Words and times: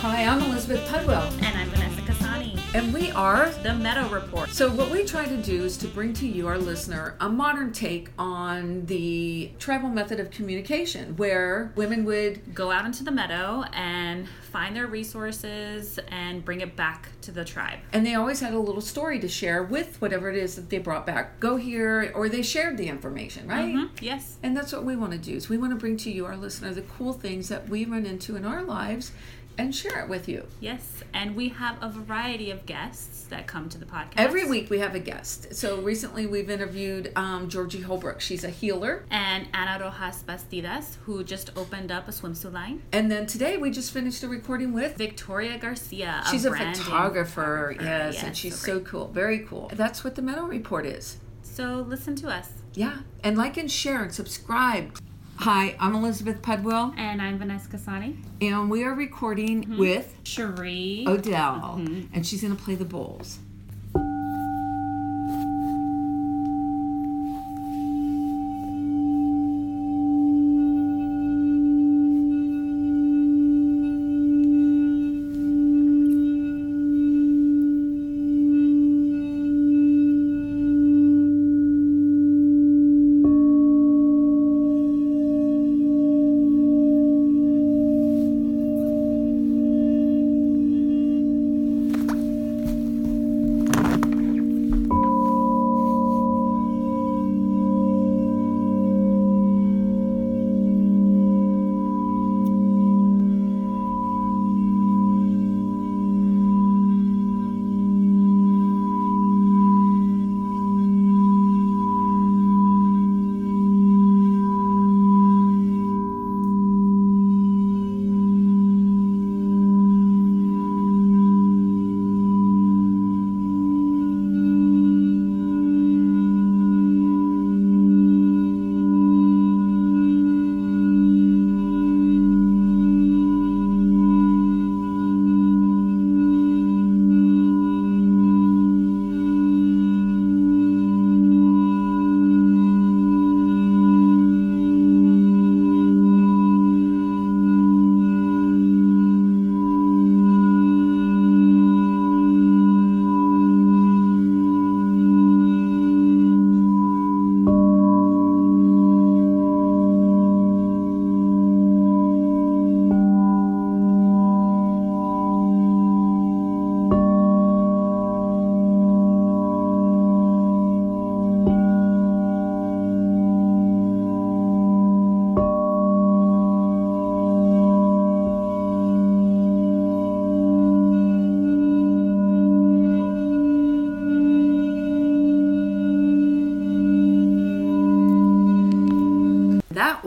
Hi, 0.00 0.24
I'm 0.24 0.40
Elizabeth 0.42 0.86
Pudwell, 0.88 1.30
And 1.42 1.56
I'm 1.58 1.68
Vanessa 1.70 2.00
Casani. 2.02 2.56
and 2.74 2.92
we 2.94 3.10
are. 3.12 3.50
The 3.62 3.74
Meadow 3.74 4.08
Report. 4.08 4.48
So, 4.50 4.70
what 4.70 4.90
we 4.90 5.04
try 5.04 5.26
to 5.26 5.36
do 5.36 5.64
is 5.64 5.76
to 5.78 5.88
bring 5.88 6.12
to 6.14 6.26
you, 6.26 6.46
our 6.46 6.58
listener, 6.58 7.16
a 7.20 7.28
modern 7.28 7.72
take 7.72 8.10
on 8.18 8.86
the 8.86 9.50
tribal 9.58 9.88
method 9.88 10.20
of 10.20 10.30
communication, 10.30 11.16
where 11.16 11.72
women 11.76 12.04
would 12.04 12.54
Go 12.54 12.70
out 12.70 12.84
into 12.86 13.02
the 13.04 13.10
meadow 13.10 13.64
and 13.72 14.26
find 14.50 14.74
their 14.74 14.86
resources 14.86 15.98
and 16.08 16.44
bring 16.44 16.60
it 16.60 16.74
back 16.76 17.08
to 17.22 17.30
the 17.32 17.44
tribe. 17.44 17.78
and 17.92 18.06
they 18.06 18.14
always 18.14 18.40
had 18.40 18.54
a 18.54 18.58
little 18.58 18.80
story 18.80 19.18
to 19.18 19.28
share 19.28 19.62
with 19.62 20.00
whatever 20.00 20.30
it 20.30 20.36
is 20.36 20.54
that 20.56 20.70
they 20.70 20.78
brought 20.78 21.04
back. 21.06 21.38
Go 21.40 21.56
here, 21.56 22.12
or 22.14 22.28
they 22.28 22.42
shared 22.42 22.76
the 22.78 22.88
information, 22.88 23.46
right? 23.48 23.74
Mhm, 23.74 23.90
Yes. 24.00 24.36
And 24.42 24.56
that's 24.56 24.72
what 24.72 24.84
we 24.84 24.96
want 24.96 25.12
to 25.12 25.18
do. 25.18 25.34
Is 25.36 25.48
we 25.48 25.58
want 25.58 25.72
to 25.72 25.76
bring 25.76 25.96
to 25.98 26.10
you, 26.10 26.24
our 26.26 26.36
listener, 26.36 26.72
the 26.72 26.82
cool 26.82 27.12
things 27.12 27.48
that 27.48 27.68
we 27.68 27.84
run 27.84 28.06
into 28.06 28.36
in 28.36 28.44
our 28.44 28.62
lives, 28.62 29.10
and 29.58 29.74
share 29.74 30.00
it 30.00 30.08
with 30.08 30.28
you. 30.28 30.46
Yes. 30.60 31.02
And 31.12 31.34
we 31.34 31.48
have 31.50 31.76
a 31.82 31.90
variety 31.90 32.50
of 32.50 32.64
guests 32.64 33.24
that 33.24 33.46
come 33.46 33.68
to 33.68 33.78
the 33.78 33.84
podcast. 33.84 34.14
Every 34.16 34.48
week 34.48 34.70
we 34.70 34.78
have 34.78 34.94
a 34.94 35.00
guest. 35.00 35.54
So 35.54 35.80
recently 35.80 36.26
we've 36.26 36.48
interviewed 36.48 37.12
um, 37.16 37.48
Georgie 37.48 37.80
Holbrook. 37.80 38.20
She's 38.20 38.44
a 38.44 38.50
healer. 38.50 39.04
And 39.10 39.48
Ana 39.52 39.84
Rojas 39.84 40.22
Bastidas, 40.22 40.96
who 41.04 41.24
just 41.24 41.50
opened 41.56 41.90
up 41.90 42.08
a 42.08 42.12
swimsuit 42.12 42.52
line. 42.52 42.82
And 42.92 43.10
then 43.10 43.26
today 43.26 43.56
we 43.56 43.70
just 43.70 43.92
finished 43.92 44.22
a 44.22 44.28
recording 44.28 44.72
with. 44.72 44.96
Victoria 44.96 45.58
Garcia. 45.58 46.22
She's 46.30 46.44
a 46.44 46.50
photographer, 46.50 46.84
photographer. 46.84 47.76
yes, 47.80 48.22
and 48.22 48.36
she's 48.36 48.58
so 48.58 48.74
great. 48.74 48.86
cool, 48.86 49.08
very 49.08 49.40
cool. 49.40 49.70
That's 49.74 50.04
what 50.04 50.14
the 50.14 50.22
Meadow 50.22 50.44
Report 50.44 50.86
is. 50.86 51.18
So 51.42 51.84
listen 51.88 52.14
to 52.16 52.28
us. 52.28 52.50
Yeah, 52.74 52.98
and 53.24 53.36
like 53.36 53.56
and 53.56 53.70
share 53.70 54.02
and 54.02 54.12
subscribe. 54.14 54.96
Hi, 55.42 55.76
I'm 55.78 55.94
Elizabeth 55.94 56.42
Pudwell, 56.42 56.94
And 56.96 57.22
I'm 57.22 57.38
Vanessa 57.38 57.68
Casani. 57.68 58.16
and 58.40 58.68
we 58.68 58.82
are 58.82 58.92
recording 58.92 59.62
mm-hmm. 59.62 59.78
with 59.78 60.18
Cheree. 60.24 61.06
Odell, 61.06 61.78
mm-hmm. 61.78 62.12
and 62.12 62.26
she's 62.26 62.42
going 62.42 62.56
to 62.56 62.60
play 62.60 62.74
the 62.74 62.84
bowls. 62.84 63.38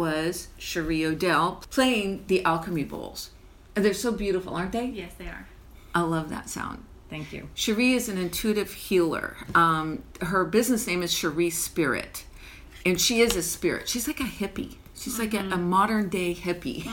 Was 0.01 0.47
Cheree 0.57 1.05
Odell 1.05 1.61
playing 1.69 2.23
the 2.25 2.43
Alchemy 2.43 2.85
Bowls. 2.85 3.29
And 3.75 3.85
They're 3.85 3.93
so 3.93 4.11
beautiful, 4.11 4.55
aren't 4.55 4.71
they? 4.71 4.85
Yes, 4.85 5.13
they 5.15 5.27
are. 5.27 5.47
I 5.93 6.01
love 6.01 6.31
that 6.31 6.49
sound. 6.49 6.83
Thank 7.11 7.31
you. 7.31 7.49
Cheree 7.55 7.93
is 7.93 8.09
an 8.09 8.17
intuitive 8.17 8.73
healer. 8.73 9.37
Um, 9.53 10.01
her 10.21 10.43
business 10.43 10.87
name 10.87 11.03
is 11.03 11.13
Cheree 11.13 11.53
Spirit, 11.53 12.23
and 12.83 12.99
she 12.99 13.21
is 13.21 13.35
a 13.35 13.43
spirit. 13.43 13.87
She's 13.87 14.07
like 14.07 14.19
a 14.19 14.23
hippie. 14.23 14.77
She's 14.95 15.19
like 15.19 15.35
a, 15.35 15.41
a 15.41 15.57
modern 15.57 16.09
day 16.09 16.33
hippie. 16.33 16.83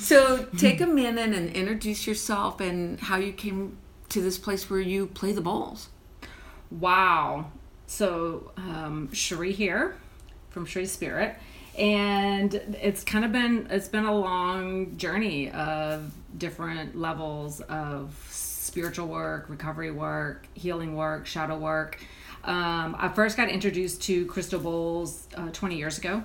so 0.00 0.46
take 0.58 0.80
a 0.80 0.88
minute 0.88 1.32
and 1.32 1.50
introduce 1.50 2.04
yourself 2.04 2.60
and 2.60 2.98
how 2.98 3.16
you 3.16 3.32
came 3.32 3.76
to 4.08 4.20
this 4.20 4.38
place 4.38 4.68
where 4.68 4.80
you 4.80 5.06
play 5.06 5.30
the 5.30 5.40
bowls. 5.40 5.90
Wow. 6.68 7.52
So, 7.86 8.50
um, 8.56 9.10
Cheree 9.12 9.52
here 9.52 9.98
from 10.54 10.64
Cheree 10.64 10.88
Spirit. 10.88 11.36
And 11.76 12.54
it's 12.80 13.02
kind 13.02 13.24
of 13.24 13.32
been, 13.32 13.66
it's 13.68 13.88
been 13.88 14.04
a 14.04 14.16
long 14.16 14.96
journey 14.96 15.50
of 15.50 16.12
different 16.38 16.96
levels 16.96 17.60
of 17.62 18.16
spiritual 18.30 19.08
work, 19.08 19.50
recovery 19.50 19.90
work, 19.90 20.46
healing 20.54 20.94
work, 20.94 21.26
shadow 21.26 21.58
work. 21.58 21.98
Um, 22.44 22.94
I 22.98 23.08
first 23.08 23.36
got 23.36 23.48
introduced 23.48 24.02
to 24.02 24.24
crystal 24.26 24.60
bowls 24.60 25.26
uh, 25.34 25.50
20 25.50 25.76
years 25.76 25.98
ago 25.98 26.22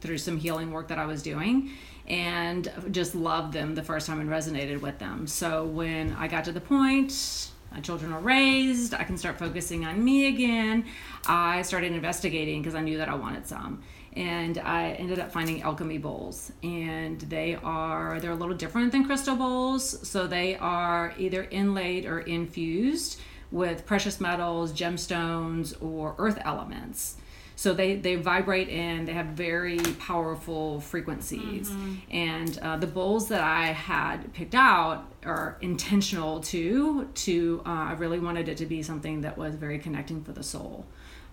through 0.00 0.18
some 0.18 0.36
healing 0.36 0.70
work 0.70 0.88
that 0.88 0.98
I 0.98 1.06
was 1.06 1.22
doing 1.22 1.70
and 2.06 2.70
just 2.92 3.14
loved 3.14 3.52
them 3.52 3.74
the 3.74 3.82
first 3.82 4.06
time 4.06 4.20
and 4.20 4.30
resonated 4.30 4.80
with 4.80 4.98
them. 4.98 5.26
So 5.26 5.64
when 5.64 6.14
I 6.14 6.28
got 6.28 6.44
to 6.44 6.52
the 6.52 6.60
point, 6.60 7.50
my 7.72 7.80
children 7.80 8.12
are 8.12 8.20
raised, 8.20 8.94
I 8.94 9.04
can 9.04 9.16
start 9.16 9.38
focusing 9.38 9.84
on 9.84 10.02
me 10.04 10.26
again, 10.26 10.84
I 11.26 11.62
started 11.62 11.92
investigating 11.92 12.62
because 12.62 12.74
I 12.74 12.80
knew 12.80 12.98
that 12.98 13.08
I 13.08 13.14
wanted 13.14 13.46
some. 13.46 13.82
And 14.14 14.58
I 14.58 14.92
ended 14.92 15.18
up 15.20 15.30
finding 15.30 15.62
alchemy 15.62 15.98
bowls, 15.98 16.50
and 16.62 17.20
they 17.20 17.54
are 17.56 18.18
they're 18.18 18.32
a 18.32 18.34
little 18.36 18.56
different 18.56 18.90
than 18.90 19.04
crystal 19.04 19.36
bowls. 19.36 20.08
So 20.08 20.26
they 20.26 20.56
are 20.56 21.14
either 21.18 21.44
inlaid 21.44 22.04
or 22.04 22.20
infused 22.20 23.20
with 23.52 23.86
precious 23.86 24.20
metals, 24.20 24.72
gemstones, 24.72 25.80
or 25.82 26.16
earth 26.18 26.38
elements. 26.44 27.16
So 27.58 27.74
they, 27.74 27.96
they 27.96 28.14
vibrate 28.14 28.68
and 28.68 29.08
they 29.08 29.14
have 29.14 29.26
very 29.26 29.80
powerful 29.98 30.78
frequencies. 30.80 31.68
And 32.08 32.56
uh, 32.58 32.76
the 32.76 32.86
bowls 32.86 33.26
that 33.30 33.40
I 33.40 33.72
had 33.72 34.32
picked 34.32 34.54
out 34.54 35.12
are 35.24 35.58
intentional 35.60 36.38
too. 36.38 37.08
To 37.12 37.60
uh, 37.66 37.68
I 37.70 37.92
really 37.94 38.20
wanted 38.20 38.48
it 38.48 38.58
to 38.58 38.66
be 38.66 38.84
something 38.84 39.22
that 39.22 39.36
was 39.36 39.56
very 39.56 39.80
connecting 39.80 40.22
for 40.22 40.30
the 40.30 40.44
soul. 40.44 40.86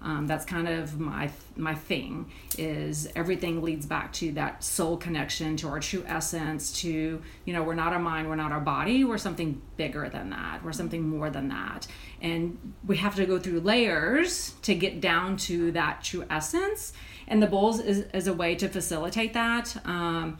Um, 0.05 0.27
that's 0.27 0.45
kind 0.45 0.67
of 0.67 0.99
my 0.99 1.31
my 1.57 1.73
thing. 1.73 2.31
Is 2.59 3.09
everything 3.15 3.63
leads 3.63 3.87
back 3.87 4.13
to 4.13 4.31
that 4.33 4.63
soul 4.63 4.97
connection, 4.97 5.57
to 5.57 5.67
our 5.67 5.79
true 5.79 6.03
essence. 6.07 6.79
To 6.81 7.21
you 7.43 7.53
know, 7.53 7.63
we're 7.63 7.73
not 7.73 7.91
our 7.91 7.99
mind, 7.99 8.29
we're 8.29 8.35
not 8.35 8.51
our 8.51 8.59
body. 8.59 9.03
We're 9.03 9.17
something 9.17 9.59
bigger 9.77 10.07
than 10.07 10.29
that. 10.29 10.63
We're 10.63 10.73
something 10.73 11.09
more 11.09 11.31
than 11.31 11.49
that. 11.49 11.87
And 12.21 12.73
we 12.85 12.97
have 12.97 13.15
to 13.15 13.25
go 13.25 13.39
through 13.39 13.61
layers 13.61 14.53
to 14.61 14.75
get 14.75 15.01
down 15.01 15.37
to 15.37 15.71
that 15.71 16.03
true 16.03 16.25
essence. 16.29 16.93
And 17.27 17.41
the 17.41 17.47
bowls 17.47 17.79
is, 17.79 18.05
is 18.13 18.27
a 18.27 18.33
way 18.33 18.53
to 18.55 18.69
facilitate 18.69 19.33
that. 19.33 19.75
Um, 19.85 20.37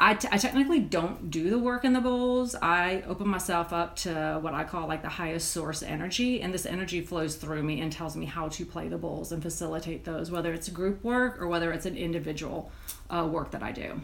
I, 0.00 0.14
t- 0.14 0.28
I 0.30 0.38
technically 0.38 0.78
don't 0.78 1.28
do 1.28 1.50
the 1.50 1.58
work 1.58 1.84
in 1.84 1.92
the 1.92 2.00
bowls. 2.00 2.54
I 2.54 3.02
open 3.08 3.26
myself 3.26 3.72
up 3.72 3.96
to 3.96 4.38
what 4.40 4.54
I 4.54 4.62
call 4.62 4.86
like 4.86 5.02
the 5.02 5.08
highest 5.08 5.50
source 5.50 5.82
energy, 5.82 6.40
and 6.40 6.54
this 6.54 6.66
energy 6.66 7.00
flows 7.00 7.34
through 7.34 7.64
me 7.64 7.80
and 7.80 7.90
tells 7.90 8.16
me 8.16 8.26
how 8.26 8.48
to 8.48 8.64
play 8.64 8.88
the 8.88 8.96
bowls 8.96 9.32
and 9.32 9.42
facilitate 9.42 10.04
those, 10.04 10.30
whether 10.30 10.52
it's 10.52 10.68
group 10.68 11.02
work 11.02 11.42
or 11.42 11.48
whether 11.48 11.72
it's 11.72 11.84
an 11.84 11.96
individual 11.96 12.70
uh, 13.10 13.28
work 13.30 13.50
that 13.50 13.62
I 13.62 13.72
do. 13.72 14.00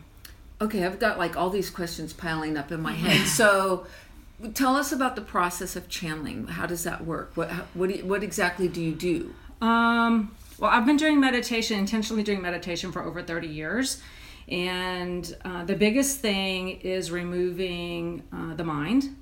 Okay, 0.60 0.84
I've 0.84 0.98
got 0.98 1.16
like 1.16 1.36
all 1.36 1.50
these 1.50 1.70
questions 1.70 2.12
piling 2.12 2.56
up 2.56 2.72
in 2.72 2.80
my 2.80 2.92
head. 2.94 3.28
So, 3.28 3.86
tell 4.52 4.74
us 4.74 4.90
about 4.90 5.14
the 5.14 5.22
process 5.22 5.76
of 5.76 5.88
channeling. 5.88 6.48
How 6.48 6.66
does 6.66 6.82
that 6.82 7.04
work? 7.04 7.32
What 7.36 7.50
how, 7.50 7.64
what 7.74 7.88
do 7.88 7.96
you, 7.96 8.04
what 8.04 8.24
exactly 8.24 8.66
do 8.66 8.80
you 8.80 8.94
do? 8.94 9.32
Um, 9.60 10.34
well, 10.58 10.70
I've 10.70 10.86
been 10.86 10.96
doing 10.96 11.20
meditation, 11.20 11.78
intentionally 11.78 12.24
doing 12.24 12.42
meditation 12.42 12.90
for 12.90 13.02
over 13.02 13.22
30 13.22 13.46
years. 13.46 14.02
And 14.48 15.36
uh, 15.44 15.64
the 15.64 15.74
biggest 15.76 16.20
thing 16.20 16.80
is 16.80 17.10
removing 17.10 18.22
uh, 18.32 18.54
the 18.54 18.64
mind 18.64 19.16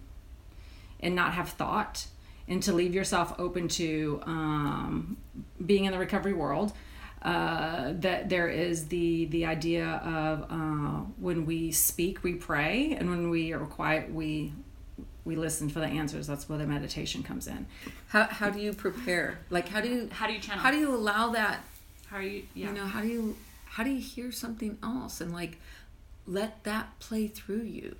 and 1.01 1.15
not 1.15 1.35
have 1.35 1.51
thought 1.51 2.07
and 2.49 2.63
to 2.65 2.73
leave 2.73 2.95
yourself 2.95 3.35
open 3.39 3.69
to 3.69 4.21
um, 4.27 5.17
being 5.65 5.85
in 5.85 5.93
the 5.93 5.99
recovery 5.99 6.33
world. 6.33 6.73
Uh, 7.23 7.93
that 8.01 8.29
there 8.29 8.49
is 8.49 8.89
the 8.89 9.27
the 9.27 9.47
idea 9.47 9.87
of 10.05 10.43
uh, 10.51 11.05
when 11.21 11.47
we 11.47 11.71
speak 11.71 12.25
we 12.25 12.35
pray 12.35 12.97
and 12.99 13.09
when 13.09 13.31
we 13.31 13.53
are 13.53 13.61
quiet 13.61 14.13
we 14.13 14.53
we 15.25 15.37
listen 15.37 15.69
for 15.69 15.79
the 15.79 15.87
answers 15.87 16.27
that's 16.27 16.49
where 16.49 16.59
the 16.59 16.67
meditation 16.67 17.23
comes 17.23 17.47
in 17.47 17.65
How 18.09 18.25
how 18.25 18.51
do 18.51 18.59
you 18.59 18.73
prepare? 18.73 19.39
Like 19.51 19.69
how 19.69 19.81
do 19.81 19.89
you 19.89 20.09
How 20.11 20.27
do 20.27 20.33
you 20.33 20.41
channel? 20.41 20.65
how 20.65 20.73
do 20.73 20.79
you 20.79 20.93
allow 20.93 21.31
that? 21.31 21.61
How 22.07 22.17
are 22.17 22.23
you? 22.23 22.43
Yeah. 22.55 22.67
You 22.67 22.73
know, 22.75 22.87
how 22.87 23.01
do 23.01 23.07
you 23.07 23.37
how 23.73 23.83
do 23.83 23.91
you 23.91 24.01
hear 24.01 24.31
something 24.31 24.77
else 24.83 25.23
and 25.23 25.33
like 25.33 25.59
let 26.27 26.63
that 26.65 26.99
play 26.99 27.27
through 27.27 27.63
you? 27.63 27.97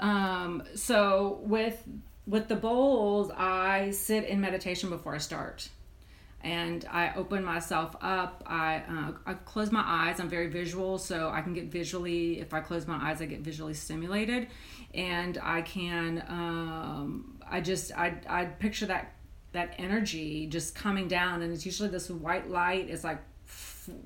Um, 0.00 0.64
so 0.74 1.38
with 1.42 1.80
with 2.26 2.48
the 2.48 2.56
bowls, 2.56 3.30
I 3.36 3.92
sit 3.92 4.24
in 4.24 4.40
meditation 4.40 4.90
before 4.90 5.14
I 5.14 5.18
start, 5.18 5.68
and 6.40 6.84
I 6.90 7.12
open 7.14 7.44
myself 7.44 7.94
up. 8.00 8.42
I 8.46 8.82
uh, 8.88 9.12
I 9.24 9.34
close 9.34 9.70
my 9.70 9.84
eyes. 9.86 10.18
I'm 10.18 10.28
very 10.28 10.48
visual, 10.48 10.98
so 10.98 11.30
I 11.32 11.40
can 11.40 11.54
get 11.54 11.66
visually. 11.66 12.40
If 12.40 12.52
I 12.52 12.58
close 12.58 12.84
my 12.84 12.96
eyes, 12.96 13.22
I 13.22 13.26
get 13.26 13.40
visually 13.42 13.74
stimulated, 13.74 14.48
and 14.92 15.38
I 15.40 15.62
can. 15.62 16.24
Um, 16.26 17.38
I 17.48 17.60
just 17.60 17.96
I 17.96 18.14
I 18.28 18.46
picture 18.46 18.86
that 18.86 19.12
that 19.52 19.76
energy 19.78 20.48
just 20.48 20.74
coming 20.74 21.06
down, 21.06 21.42
and 21.42 21.52
it's 21.52 21.64
usually 21.64 21.90
this 21.90 22.10
white 22.10 22.50
light. 22.50 22.90
It's 22.90 23.04
like 23.04 23.20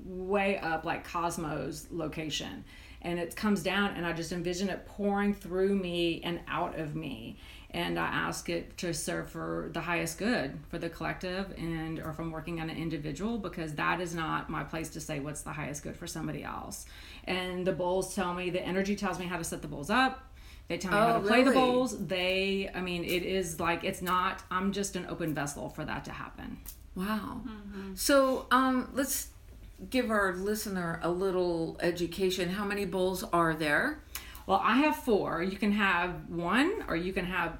way 0.05 0.57
up, 0.59 0.85
like 0.85 1.07
Cosmos 1.07 1.87
location. 1.91 2.63
And 3.01 3.17
it 3.17 3.33
comes 3.35 3.63
down 3.63 3.93
and 3.95 4.05
i 4.05 4.11
just 4.11 4.33
envision 4.33 4.67
it 4.69 4.85
pouring 4.85 5.33
through 5.33 5.73
me 5.73 6.21
and 6.23 6.41
out 6.49 6.77
of 6.77 6.95
me. 6.95 7.37
And 7.71 7.97
i 7.99 8.05
ask 8.05 8.49
it 8.49 8.77
to 8.79 8.93
serve 8.93 9.29
for 9.29 9.69
the 9.73 9.79
highest 9.79 10.17
good 10.17 10.57
for 10.69 10.77
the 10.79 10.89
collective 10.89 11.53
and 11.57 11.99
or 11.99 12.09
if 12.09 12.19
i'm 12.19 12.31
working 12.31 12.59
on 12.59 12.69
an 12.69 12.75
individual 12.77 13.37
because 13.37 13.75
that 13.75 14.01
is 14.01 14.13
not 14.15 14.49
my 14.49 14.63
place 14.63 14.89
to 14.89 14.99
say 14.99 15.19
what's 15.19 15.43
the 15.43 15.51
highest 15.51 15.83
good 15.83 15.95
for 15.95 16.07
somebody 16.07 16.43
else. 16.43 16.85
And 17.25 17.65
the 17.65 17.71
bowls 17.71 18.15
tell 18.15 18.33
me 18.33 18.49
the 18.49 18.61
energy 18.61 18.95
tells 18.95 19.17
me 19.19 19.25
how 19.27 19.37
to 19.37 19.43
set 19.43 19.61
the 19.61 19.67
bowls 19.67 19.89
up. 19.89 20.25
They 20.67 20.77
tell 20.77 20.91
me 20.91 20.97
how 20.97 21.15
Oh, 21.15 21.21
to 21.21 21.27
play 21.27 21.43
the 21.43 21.51
bowls. 21.51 22.07
They 22.07 22.69
i 22.75 22.81
mean 22.81 23.03
it 23.05 23.23
is 23.23 23.59
like 23.61 23.83
it's 23.85 24.01
not 24.01 24.43
i'm 24.51 24.71
just 24.73 24.95
an 24.97 25.05
open 25.07 25.33
vessel 25.33 25.69
for 25.69 25.85
that 25.85 26.03
to 26.05 26.11
happen. 26.11 26.57
Wow. 26.95 27.41
So, 27.95 28.47
um, 28.51 28.89
let's 28.93 29.27
give 29.89 30.09
our 30.11 30.33
listener 30.33 30.99
a 31.03 31.09
little 31.09 31.77
education. 31.81 32.49
How 32.49 32.65
many 32.65 32.85
bowls 32.85 33.23
are 33.23 33.53
there? 33.53 33.99
well 34.47 34.61
i 34.63 34.77
have 34.77 34.95
four 34.95 35.43
you 35.43 35.57
can 35.57 35.71
have 35.73 36.27
one 36.27 36.83
or 36.87 36.95
you 36.95 37.13
can 37.13 37.23
have 37.25 37.51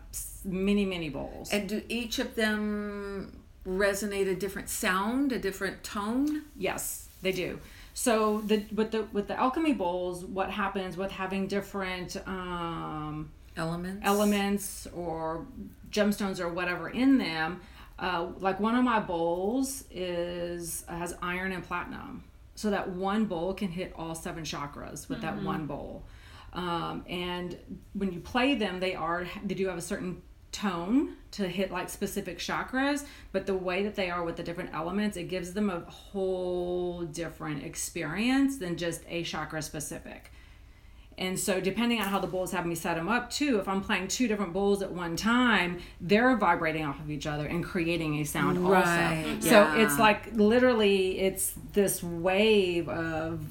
many 0.44 0.86
many 0.86 1.07
bowls 1.07 1.51
And 1.54 1.69
do 1.69 1.83
each 1.88 2.18
of 2.18 2.33
them 2.33 3.39
resonate 3.68 4.27
a 4.27 4.36
different 4.36 4.69
sound, 4.69 5.31
a 5.31 5.38
different 5.39 5.83
tone? 5.83 6.44
Yes, 6.57 7.10
they 7.21 7.31
do. 7.31 7.60
So 7.94 8.42
the 8.42 8.63
with 8.74 8.92
the 8.92 9.04
with 9.12 9.27
the 9.27 9.38
alchemy 9.38 9.74
bowls, 9.74 10.24
what 10.25 10.50
happens 10.50 10.98
with 10.98 11.12
having 11.12 11.48
different 11.48 12.15
um, 12.25 13.30
Elements? 13.57 14.01
elements 14.06 14.88
or 14.95 15.45
gemstones 15.92 16.39
or 16.39 16.50
whatever 16.50 16.89
in 16.89 17.18
them? 17.18 17.62
Uh, 18.00 18.28
like 18.40 18.60
one 18.60 18.75
of 18.75 18.84
my 18.84 19.00
bowls 19.00 19.84
is 19.92 20.86
has 20.88 21.16
iron 21.22 21.51
and 21.51 21.63
platinum, 21.63 22.24
so 22.56 22.69
that 22.69 22.90
one 22.90 23.25
bowl 23.25 23.54
can 23.54 23.68
hit 23.68 23.94
all 23.96 24.16
seven 24.16 24.44
chakras 24.44 25.10
with 25.10 25.22
that 25.22 25.42
one 25.44 25.66
bowl. 25.66 26.04
Um, 26.54 27.04
and 27.07 27.57
when 27.94 28.12
you 28.12 28.19
play 28.19 28.56
them, 28.56 28.80
they 28.80 28.96
are 28.96 29.28
they 29.44 29.54
do 29.54 29.68
have 29.68 29.78
a 29.78 29.81
certain 29.81 30.22
tone 30.51 31.16
to 31.31 31.48
hit 31.48 31.72
like 31.72 31.90
specific 31.90 32.40
chakras, 32.40 33.06
but 33.31 33.46
the 33.46 33.56
way 33.56 33.84
that 33.84 33.96
they 33.96 34.10
are 34.10 34.24
with 34.24 34.36
the 34.36 34.44
different 34.44 34.74
elements, 34.74 35.16
it 35.16 35.25
gives 35.25 35.54
them 35.54 35.69
a 35.69 35.81
whole 35.81 37.04
different 37.04 37.63
experience 37.63 38.57
than 38.57 38.78
just 38.78 39.01
a 39.07 39.24
chakra 39.24 39.62
specific. 39.62 40.31
And 41.19 41.38
so, 41.38 41.60
depending 41.60 42.00
on 42.00 42.07
how 42.07 42.19
the 42.19 42.27
bowls 42.27 42.54
have 42.54 42.66
me 42.66 42.75
set 42.75 42.95
them 42.95 43.10
up, 43.10 43.30
too, 43.30 43.60
if 43.60 43.68
I'm 43.68 43.81
playing 43.81 44.07
two 44.07 44.30
different 44.30 44.54
bowls 44.54 44.81
at 44.81 44.89
one 44.89 45.18
time, 45.18 45.80
they're 46.00 46.38
vibrating 46.38 46.86
off 46.86 46.98
of 47.01 47.12
each 47.12 47.27
other 47.27 47.45
and 47.45 47.62
creating 47.62 48.16
a 48.16 48.24
sound 48.24 48.57
Right, 48.66 49.25
also. 49.36 49.50
So 49.50 49.74
it's 49.75 50.00
like 50.00 50.33
literally, 50.33 51.19
it's 51.19 51.54
this 51.74 52.01
wave 52.01 52.88
of 52.88 53.42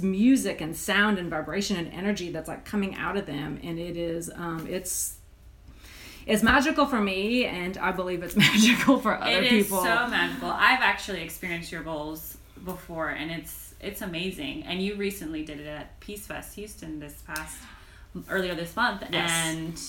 music 0.00 0.60
and 0.60 0.76
sound 0.76 1.18
and 1.18 1.30
vibration 1.30 1.76
and 1.76 1.92
energy 1.92 2.32
that's 2.32 2.48
like 2.48 2.64
coming 2.64 2.96
out 2.96 3.16
of 3.16 3.26
them, 3.26 3.60
and 3.62 3.78
it 3.78 3.96
is, 3.96 4.30
um, 4.34 4.66
it's. 4.68 5.14
It's 6.26 6.42
magical 6.42 6.84
for 6.84 7.00
me, 7.00 7.46
and 7.46 7.78
I 7.78 7.90
believe 7.90 8.22
it's 8.22 8.36
magical 8.36 8.98
for 8.98 9.14
other 9.14 9.40
people. 9.40 9.46
It 9.46 9.52
is 9.52 9.66
people. 9.66 9.82
so 9.82 10.06
magical. 10.08 10.50
I've 10.50 10.82
actually 10.82 11.22
experienced 11.22 11.72
your 11.72 11.80
bowls 11.80 12.36
before, 12.66 13.08
and 13.08 13.30
it's 13.30 13.67
it's 13.80 14.02
amazing. 14.02 14.64
And 14.64 14.82
you 14.82 14.96
recently 14.96 15.44
did 15.44 15.60
it 15.60 15.66
at 15.66 15.98
Peace 16.00 16.26
Fest 16.26 16.54
Houston 16.56 17.00
this 17.00 17.14
past 17.26 17.56
earlier 18.28 18.54
this 18.54 18.74
month, 18.76 19.02
Yes. 19.12 19.30
and 19.46 19.80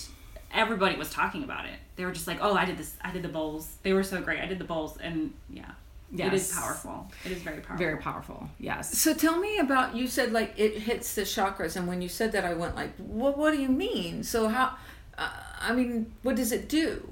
everybody 0.54 0.96
was 0.96 1.10
talking 1.12 1.44
about 1.44 1.66
it. 1.66 1.76
They 1.96 2.06
were 2.06 2.12
just 2.12 2.28
like, 2.28 2.40
"Oh, 2.42 2.54
I 2.54 2.66
did 2.66 2.78
this. 2.78 2.96
I 3.02 3.12
did 3.12 3.24
the 3.24 3.30
bowls. 3.30 3.76
They 3.84 3.94
were 3.94 4.04
so 4.04 4.22
great. 4.22 4.40
I 4.42 4.46
did 4.46 4.60
the 4.60 4.66
bowls." 4.66 4.98
And 4.98 5.34
yeah, 5.50 5.72
it 6.16 6.34
is 6.34 6.52
powerful. 6.54 7.12
It 7.26 7.32
is 7.32 7.42
very 7.42 7.58
powerful. 7.62 7.78
Very 7.78 7.98
powerful, 7.98 8.50
yes. 8.60 8.98
So 8.98 9.14
tell 9.14 9.38
me 9.38 9.58
about 9.60 9.96
you 9.96 10.08
said 10.08 10.32
like 10.32 10.54
it 10.58 10.80
hits 10.80 11.16
the 11.16 11.22
chakras, 11.22 11.76
and 11.76 11.88
when 11.88 12.02
you 12.02 12.10
said 12.10 12.32
that, 12.34 12.46
I 12.46 12.54
went 12.54 12.76
like, 12.76 12.96
what? 12.98 13.38
What 13.38 13.52
do 13.54 13.62
you 13.62 13.70
mean? 13.70 14.24
So 14.24 14.48
how? 14.50 14.76
Uh, 15.18 15.30
I 15.60 15.74
mean, 15.74 16.14
what 16.24 16.36
does 16.36 16.52
it 16.52 16.70
do? 16.70 17.08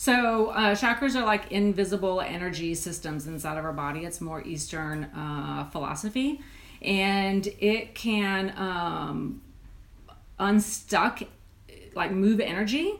So 0.00 0.46
uh, 0.46 0.74
chakras 0.74 1.14
are 1.14 1.26
like 1.26 1.52
invisible 1.52 2.22
energy 2.22 2.74
systems 2.74 3.26
inside 3.26 3.58
of 3.58 3.66
our 3.66 3.72
body. 3.74 4.06
It's 4.06 4.18
more 4.18 4.42
Eastern 4.42 5.04
uh, 5.04 5.68
philosophy, 5.70 6.40
and 6.80 7.46
it 7.58 7.94
can 7.94 8.54
um, 8.56 9.42
unstuck, 10.38 11.20
like 11.94 12.12
move 12.12 12.40
energy. 12.40 12.94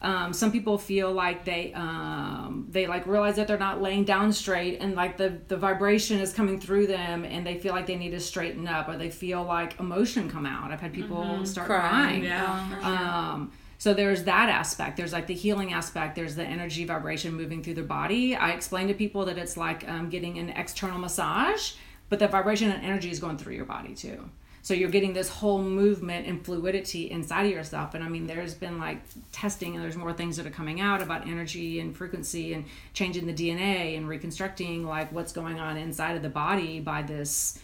Um, 0.00 0.32
some 0.32 0.52
people 0.52 0.78
feel 0.78 1.10
like 1.10 1.44
they 1.44 1.72
um, 1.74 2.68
they 2.70 2.86
like 2.86 3.08
realize 3.08 3.34
that 3.34 3.48
they're 3.48 3.58
not 3.58 3.82
laying 3.82 4.04
down 4.04 4.32
straight, 4.32 4.78
and 4.80 4.94
like 4.94 5.16
the 5.16 5.40
the 5.48 5.56
vibration 5.56 6.20
is 6.20 6.32
coming 6.32 6.60
through 6.60 6.86
them, 6.86 7.24
and 7.24 7.44
they 7.44 7.58
feel 7.58 7.72
like 7.74 7.86
they 7.86 7.96
need 7.96 8.10
to 8.10 8.20
straighten 8.20 8.68
up, 8.68 8.88
or 8.88 8.96
they 8.96 9.10
feel 9.10 9.42
like 9.42 9.80
emotion 9.80 10.30
come 10.30 10.46
out. 10.46 10.70
I've 10.70 10.80
had 10.80 10.92
people 10.92 11.44
start 11.44 11.66
Crying, 11.66 11.82
crying. 11.82 12.22
Yeah, 12.22 12.68
for 12.68 12.80
sure. 12.82 13.48
So 13.78 13.94
there's 13.94 14.24
that 14.24 14.48
aspect. 14.48 14.96
There's 14.96 15.12
like 15.12 15.26
the 15.26 15.34
healing 15.34 15.72
aspect. 15.72 16.16
There's 16.16 16.34
the 16.34 16.44
energy 16.44 16.84
vibration 16.84 17.34
moving 17.34 17.62
through 17.62 17.74
the 17.74 17.82
body. 17.82 18.34
I 18.34 18.50
explain 18.50 18.88
to 18.88 18.94
people 18.94 19.24
that 19.26 19.38
it's 19.38 19.56
like 19.56 19.86
um, 19.88 20.08
getting 20.08 20.38
an 20.38 20.50
external 20.50 20.98
massage, 20.98 21.72
but 22.08 22.18
the 22.18 22.28
vibration 22.28 22.70
and 22.70 22.84
energy 22.84 23.10
is 23.10 23.20
going 23.20 23.38
through 23.38 23.54
your 23.54 23.66
body 23.66 23.94
too. 23.94 24.30
So 24.66 24.74
you're 24.74 24.90
getting 24.90 25.12
this 25.12 25.28
whole 25.28 25.62
movement 25.62 26.26
and 26.26 26.44
fluidity 26.44 27.08
inside 27.08 27.44
of 27.46 27.52
yourself. 27.52 27.94
And 27.94 28.02
I 28.02 28.08
mean, 28.08 28.26
there's 28.26 28.52
been 28.52 28.80
like 28.80 29.00
testing, 29.30 29.76
and 29.76 29.84
there's 29.84 29.96
more 29.96 30.12
things 30.12 30.36
that 30.38 30.46
are 30.46 30.50
coming 30.50 30.80
out 30.80 31.00
about 31.00 31.28
energy 31.28 31.78
and 31.78 31.96
frequency 31.96 32.52
and 32.52 32.64
changing 32.92 33.26
the 33.26 33.32
DNA 33.32 33.96
and 33.96 34.08
reconstructing 34.08 34.84
like 34.84 35.12
what's 35.12 35.32
going 35.32 35.60
on 35.60 35.76
inside 35.76 36.16
of 36.16 36.22
the 36.22 36.28
body 36.28 36.80
by 36.80 37.02
this 37.02 37.60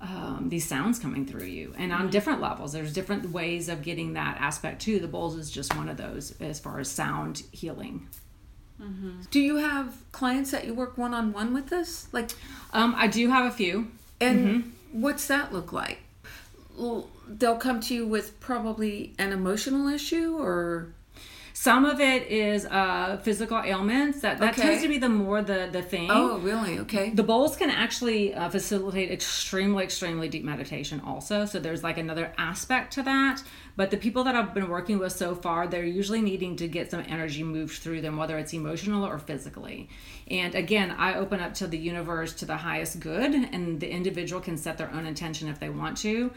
um, 0.00 0.48
these 0.50 0.66
sounds 0.66 0.98
coming 0.98 1.24
through 1.24 1.46
you 1.46 1.74
and 1.78 1.92
on 1.92 2.10
different 2.10 2.40
levels. 2.40 2.72
There's 2.72 2.92
different 2.92 3.30
ways 3.30 3.68
of 3.68 3.82
getting 3.82 4.12
that 4.14 4.36
aspect 4.40 4.82
too. 4.82 4.98
The 5.00 5.08
bowls 5.08 5.36
is 5.36 5.50
just 5.50 5.74
one 5.76 5.88
of 5.88 5.96
those 5.96 6.34
as 6.40 6.60
far 6.60 6.78
as 6.78 6.90
sound 6.90 7.42
healing. 7.52 8.08
Do 9.30 9.40
you 9.40 9.56
have 9.56 9.94
clients 10.12 10.50
that 10.50 10.66
you 10.66 10.74
work 10.74 10.98
one 10.98 11.14
on 11.14 11.32
one 11.32 11.54
with 11.54 11.68
this? 11.68 12.08
Like, 12.12 12.32
um, 12.72 12.94
i 12.98 13.06
do 13.06 13.30
have 13.30 13.46
a 13.46 13.50
few. 13.54 13.88
And 14.20 14.72
what's 14.92 15.26
that 15.28 15.52
look 15.52 15.72
like? 15.72 16.00
L- 16.78 17.08
They'll 17.26 17.56
come 17.56 17.80
to 17.82 17.94
you 17.94 18.06
with 18.06 18.38
probably 18.40 19.14
an 19.18 19.32
emotional 19.32 19.88
issue, 19.88 20.36
or 20.38 20.88
Some 21.64 21.86
of 21.86 21.98
it 21.98 22.26
is 22.30 22.66
uh, 22.66 23.16
physical 23.22 23.58
ailments. 23.58 24.20
That 24.20 24.36
that 24.40 24.52
Okay. 24.52 24.62
tends 24.64 24.82
to 24.82 24.88
be 24.88 24.98
the 24.98 25.08
more 25.08 25.40
the 25.40 25.66
the 25.72 25.80
thing. 25.80 26.10
Oh, 26.10 26.36
really? 26.36 26.78
Okay. 26.80 27.08
The 27.08 27.22
bowls 27.22 27.56
can 27.56 27.70
actually 27.70 28.34
uh, 28.34 28.50
facilitate 28.50 29.10
extremely, 29.10 29.82
extremely 29.82 30.28
deep 30.28 30.44
meditation 30.44 31.00
also. 31.00 31.46
So 31.46 31.58
there's 31.58 31.82
like 31.82 31.96
another 31.96 32.34
aspect 32.36 32.92
to 32.96 33.02
that. 33.04 33.42
But 33.76 33.90
the 33.90 33.96
people 33.96 34.24
that 34.24 34.34
I've 34.36 34.52
been 34.52 34.68
working 34.68 34.98
with 34.98 35.14
so 35.14 35.34
far, 35.34 35.66
they're 35.66 35.92
usually 36.00 36.20
needing 36.20 36.54
to 36.56 36.68
get 36.68 36.90
some 36.90 37.02
energy 37.08 37.42
moved 37.42 37.76
through 37.82 38.02
them, 38.02 38.18
whether 38.18 38.36
it's 38.36 38.52
emotional 38.52 39.02
or 39.06 39.18
physically. 39.18 39.88
And 40.30 40.54
again, 40.54 40.90
I 40.90 41.14
open 41.14 41.40
up 41.40 41.54
to 41.54 41.66
the 41.66 41.78
universe 41.78 42.34
to 42.40 42.44
the 42.44 42.58
highest 42.58 43.00
good, 43.00 43.32
and 43.54 43.80
the 43.80 43.90
individual 43.90 44.42
can 44.42 44.58
set 44.58 44.76
their 44.76 44.90
own 44.92 45.06
intention 45.06 45.48
if 45.48 45.60
they 45.60 45.70
want 45.70 45.96
to. 45.98 46.30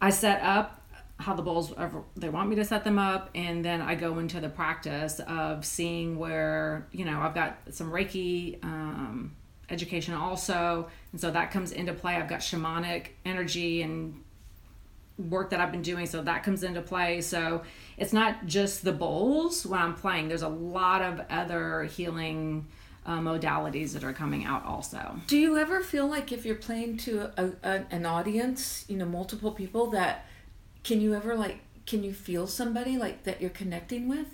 I 0.00 0.10
set 0.10 0.42
up 0.42 0.80
how 1.18 1.32
the 1.32 1.42
bowls 1.42 1.72
they 2.16 2.28
want 2.28 2.48
me 2.48 2.56
to 2.56 2.64
set 2.64 2.82
them 2.82 2.98
up 2.98 3.30
and 3.34 3.64
then 3.64 3.80
i 3.80 3.94
go 3.94 4.18
into 4.18 4.40
the 4.40 4.48
practice 4.48 5.20
of 5.28 5.64
seeing 5.64 6.18
where 6.18 6.88
you 6.90 7.04
know 7.04 7.20
i've 7.20 7.34
got 7.34 7.58
some 7.70 7.90
reiki 7.90 8.62
um, 8.64 9.34
education 9.70 10.12
also 10.14 10.88
and 11.12 11.20
so 11.20 11.30
that 11.30 11.52
comes 11.52 11.70
into 11.70 11.92
play. 11.92 12.16
I've 12.16 12.28
got 12.28 12.40
shamanic 12.40 13.10
energy 13.24 13.82
and 13.82 14.20
work 15.16 15.50
that 15.50 15.60
i've 15.60 15.70
been 15.70 15.82
doing 15.82 16.06
so 16.06 16.22
that 16.22 16.42
comes 16.42 16.64
into 16.64 16.82
play. 16.82 17.20
So 17.20 17.62
it's 17.96 18.12
not 18.12 18.46
just 18.46 18.84
the 18.84 18.92
bowls 18.92 19.64
when 19.64 19.80
i'm 19.80 19.94
playing. 19.94 20.26
There's 20.28 20.42
a 20.42 20.48
lot 20.48 21.02
of 21.02 21.20
other 21.30 21.84
healing 21.84 22.66
uh, 23.06 23.18
modalities 23.18 23.92
that 23.92 24.02
are 24.02 24.12
coming 24.12 24.44
out 24.44 24.64
also. 24.64 25.20
Do 25.28 25.36
you 25.36 25.56
ever 25.56 25.82
feel 25.82 26.08
like 26.08 26.32
if 26.32 26.44
you're 26.44 26.56
playing 26.56 26.96
to 26.98 27.30
a, 27.36 27.52
a, 27.62 27.84
an 27.90 28.06
audience, 28.06 28.84
you 28.88 28.96
know, 28.96 29.04
multiple 29.04 29.52
people, 29.52 29.90
that 29.90 30.26
can 30.84 31.00
you 31.00 31.14
ever 31.14 31.34
like, 31.34 31.58
can 31.86 32.04
you 32.04 32.12
feel 32.12 32.46
somebody 32.46 32.96
like 32.96 33.24
that 33.24 33.40
you're 33.40 33.50
connecting 33.50 34.06
with? 34.06 34.26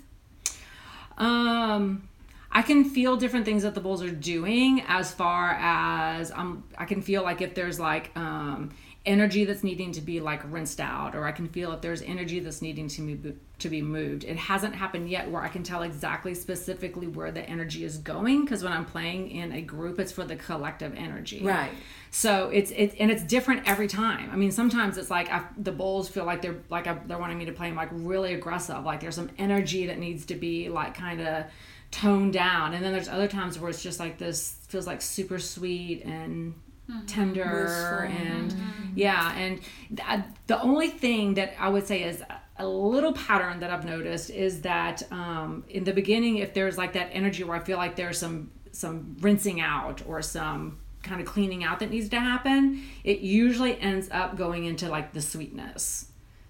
Um, 1.17 2.07
I 2.51 2.61
can 2.61 2.83
feel 2.83 3.15
different 3.15 3.45
things 3.45 3.63
that 3.63 3.73
the 3.73 3.81
bulls 3.81 4.03
are 4.03 4.11
doing 4.11 4.83
as 4.87 5.11
far 5.13 5.51
as 5.59 6.31
um, 6.31 6.65
I 6.77 6.85
can 6.85 7.01
feel 7.01 7.23
like 7.23 7.41
if 7.41 7.55
there's 7.55 7.79
like 7.79 8.11
um, 8.15 8.71
energy 9.05 9.45
that's 9.45 9.63
needing 9.63 9.91
to 9.93 10.01
be 10.01 10.19
like 10.19 10.41
rinsed 10.51 10.79
out, 10.79 11.15
or 11.15 11.25
I 11.25 11.31
can 11.31 11.47
feel 11.47 11.71
if 11.71 11.81
there's 11.81 12.03
energy 12.03 12.39
that's 12.39 12.61
needing 12.61 12.87
to 12.89 13.01
move 13.01 13.35
to 13.59 13.69
be 13.69 13.81
moved. 13.81 14.23
It 14.23 14.37
hasn't 14.37 14.75
happened 14.75 15.09
yet 15.09 15.29
where 15.29 15.41
I 15.41 15.47
can 15.47 15.63
tell 15.63 15.83
exactly 15.83 16.33
specifically 16.33 17.07
where 17.07 17.31
the 17.31 17.41
energy 17.47 17.83
is 17.83 17.97
going 17.97 18.43
because 18.43 18.63
when 18.63 18.73
I'm 18.73 18.85
playing 18.85 19.31
in 19.31 19.51
a 19.53 19.61
group, 19.61 19.99
it's 19.99 20.11
for 20.11 20.23
the 20.23 20.35
collective 20.35 20.93
energy. 20.95 21.43
Right. 21.43 21.71
So 22.11 22.49
it's 22.49 22.71
it 22.71 22.95
and 22.99 23.09
it's 23.09 23.23
different 23.23 23.67
every 23.67 23.87
time. 23.87 24.29
I 24.31 24.35
mean, 24.35 24.51
sometimes 24.51 24.97
it's 24.97 25.09
like 25.09 25.31
I, 25.31 25.43
the 25.57 25.71
bulls 25.71 26.07
feel 26.07 26.25
like 26.25 26.43
they're 26.43 26.59
like 26.69 26.85
I, 26.85 26.93
they're 27.05 27.17
wanting 27.17 27.39
me 27.39 27.45
to 27.45 27.53
play 27.53 27.67
them 27.67 27.77
like 27.77 27.89
really 27.91 28.33
aggressive. 28.35 28.83
Like 28.83 28.99
there's 28.99 29.15
some 29.15 29.31
energy 29.39 29.87
that 29.87 29.97
needs 29.97 30.25
to 30.27 30.35
be 30.35 30.69
like 30.69 30.93
kind 30.93 31.21
of 31.21 31.45
toned 31.89 32.33
down, 32.33 32.73
and 32.75 32.85
then 32.85 32.93
there's 32.93 33.09
other 33.09 33.27
times 33.27 33.57
where 33.57 33.69
it's 33.69 33.81
just 33.81 33.99
like 33.99 34.19
this 34.19 34.57
feels 34.67 34.85
like 34.85 35.01
super 35.01 35.39
sweet 35.39 36.03
and 36.05 36.53
Mm-hmm. 36.91 37.05
tender 37.05 37.63
Wistful. 37.63 38.27
and 38.27 38.51
mm-hmm. 38.51 38.93
yeah. 38.95 39.33
And 39.37 39.61
th- 39.95 40.07
uh, 40.07 40.21
the 40.47 40.61
only 40.61 40.89
thing 40.89 41.35
that 41.35 41.53
I 41.59 41.69
would 41.69 41.87
say 41.87 42.03
is 42.03 42.21
a 42.57 42.67
little 42.67 43.13
pattern 43.13 43.61
that 43.61 43.71
I've 43.71 43.85
noticed 43.85 44.29
is 44.29 44.61
that 44.61 45.03
um, 45.11 45.63
in 45.69 45.83
the 45.83 45.93
beginning, 45.93 46.37
if 46.37 46.53
there's 46.53 46.77
like 46.77 46.93
that 46.93 47.09
energy 47.11 47.43
where 47.43 47.55
I 47.55 47.59
feel 47.59 47.77
like 47.77 47.95
there's 47.95 48.17
some 48.17 48.51
some 48.73 49.17
rinsing 49.19 49.61
out 49.61 50.01
or 50.07 50.21
some 50.21 50.79
kind 51.03 51.19
of 51.19 51.27
cleaning 51.27 51.63
out 51.63 51.79
that 51.79 51.89
needs 51.89 52.09
to 52.09 52.19
happen, 52.19 52.83
it 53.03 53.19
usually 53.19 53.79
ends 53.79 54.09
up 54.11 54.37
going 54.37 54.65
into 54.65 54.87
like 54.89 55.13
the 55.13 55.21
sweetness. 55.21 56.07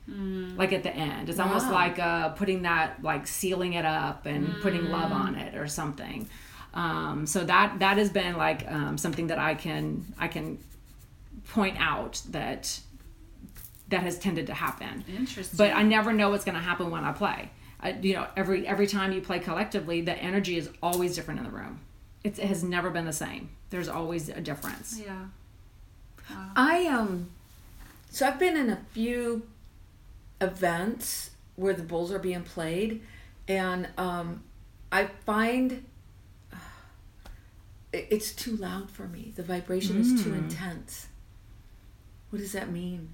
Mm. 0.09 0.57
Like 0.57 0.73
at 0.73 0.83
the 0.83 0.93
end, 0.93 1.29
it's 1.29 1.39
almost 1.39 1.69
like 1.69 1.99
uh, 1.99 2.29
putting 2.29 2.63
that, 2.63 3.01
like 3.03 3.27
sealing 3.27 3.73
it 3.73 3.85
up 3.85 4.25
and 4.25 4.55
putting 4.61 4.89
love 4.89 5.11
mm. 5.11 5.15
on 5.15 5.35
it 5.35 5.55
or 5.55 5.67
something. 5.67 6.27
Um, 6.73 7.25
so 7.25 7.43
that 7.43 7.79
that 7.79 7.97
has 7.97 8.09
been 8.09 8.37
like 8.37 8.65
um, 8.71 8.97
something 8.97 9.27
that 9.27 9.39
I 9.39 9.55
can 9.55 10.05
I 10.17 10.27
can 10.29 10.57
point 11.49 11.75
out 11.79 12.21
that 12.29 12.79
that 13.89 14.03
has 14.03 14.17
tended 14.17 14.47
to 14.47 14.53
happen 14.53 15.03
Interesting. 15.17 15.57
but 15.57 15.73
I 15.73 15.83
never 15.83 16.13
know 16.13 16.29
what's 16.29 16.45
going 16.45 16.55
to 16.55 16.61
happen 16.61 16.89
when 16.91 17.03
I 17.03 17.11
play. 17.11 17.51
I, 17.81 17.91
you 17.91 18.13
know, 18.13 18.25
every 18.37 18.65
every 18.65 18.87
time 18.87 19.11
you 19.11 19.19
play 19.21 19.39
collectively, 19.39 19.99
the 20.01 20.15
energy 20.15 20.55
is 20.55 20.69
always 20.81 21.13
different 21.15 21.39
in 21.41 21.45
the 21.45 21.51
room. 21.51 21.79
It's, 22.23 22.39
it 22.39 22.45
has 22.45 22.63
never 22.63 22.89
been 22.89 23.05
the 23.05 23.11
same. 23.13 23.49
There's 23.69 23.89
always 23.89 24.29
a 24.29 24.39
difference. 24.39 24.99
yeah. 25.03 25.25
I 26.55 26.85
um 26.87 27.31
so 28.09 28.25
I've 28.27 28.39
been 28.39 28.55
in 28.55 28.69
a 28.69 28.79
few 28.91 29.43
events 30.39 31.31
where 31.55 31.73
the 31.73 31.83
bulls 31.83 32.11
are 32.11 32.19
being 32.19 32.43
played 32.43 33.01
and 33.47 33.87
um 33.97 34.43
I 34.91 35.07
find 35.25 35.71
it- 35.73 35.83
it's 37.93 38.31
too 38.33 38.55
loud 38.55 38.89
for 38.89 39.07
me. 39.07 39.33
The 39.35 39.43
vibration 39.43 39.99
is 39.99 40.23
too 40.23 40.33
intense. 40.33 41.07
What 42.29 42.39
does 42.39 42.53
that 42.53 42.71
mean? 42.71 43.13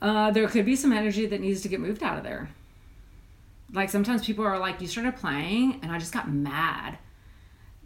Uh, 0.00 0.30
there 0.30 0.46
could 0.48 0.64
be 0.64 0.76
some 0.76 0.92
energy 0.92 1.26
that 1.26 1.40
needs 1.40 1.60
to 1.62 1.68
get 1.68 1.80
moved 1.80 2.02
out 2.02 2.16
of 2.16 2.24
there. 2.24 2.50
Like 3.72 3.90
sometimes 3.90 4.24
people 4.24 4.46
are 4.46 4.58
like, 4.58 4.80
you 4.80 4.86
started 4.86 5.16
playing 5.16 5.80
and 5.82 5.92
I 5.92 5.98
just 5.98 6.12
got 6.12 6.30
mad, 6.30 6.98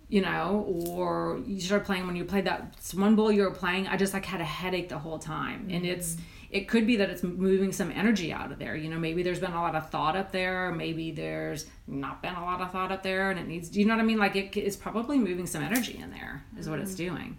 you 0.09 0.21
know, 0.21 0.65
or 0.69 1.41
you 1.47 1.61
started 1.61 1.85
playing 1.85 2.07
when 2.07 2.15
you 2.15 2.25
played 2.25 2.45
that 2.45 2.77
one 2.95 3.17
bowl 3.17 3.33
you 3.33 3.43
were 3.43 3.51
playing. 3.51 3.89
I 3.89 3.97
just 3.97 4.13
like 4.13 4.25
had 4.25 4.41
a 4.41 4.45
headache 4.45 4.91
the 4.91 4.99
whole 4.99 5.19
time, 5.19 5.69
and 5.71 5.85
it's 5.85 6.19
it 6.53 6.69
could 6.69 6.87
be 6.87 6.97
that 6.97 7.09
it's 7.09 7.23
moving 7.23 7.73
some 7.73 7.91
energy 7.91 8.31
out 8.33 8.53
of 8.53 8.59
there. 8.59 8.77
You 8.77 8.91
know, 8.91 8.99
maybe 8.99 9.23
there's 9.23 9.41
been 9.41 9.53
a 9.53 9.61
lot 9.61 9.75
of 9.75 9.89
thought 9.91 10.15
up 10.17 10.31
there, 10.33 10.71
maybe 10.71 11.11
there's 11.11 11.67
not 11.87 12.21
been 12.23 12.35
a 12.35 12.45
lot 12.45 12.61
of 12.61 12.71
thought 12.71 12.93
up 12.93 13.03
there, 13.03 13.31
and 13.31 13.41
it 13.41 13.49
needs. 13.49 13.71
Do 13.71 13.81
you 13.81 13.87
know 13.87 13.95
what 13.95 14.03
I 14.03 14.05
mean? 14.05 14.19
Like 14.19 14.37
it 14.37 14.57
is 14.57 14.77
probably 14.77 15.19
moving 15.19 15.47
some 15.47 15.63
energy 15.63 15.99
in 16.01 16.11
there, 16.11 16.45
is 16.59 16.69
what 16.69 16.79
it's 16.79 16.95
doing. 16.95 17.39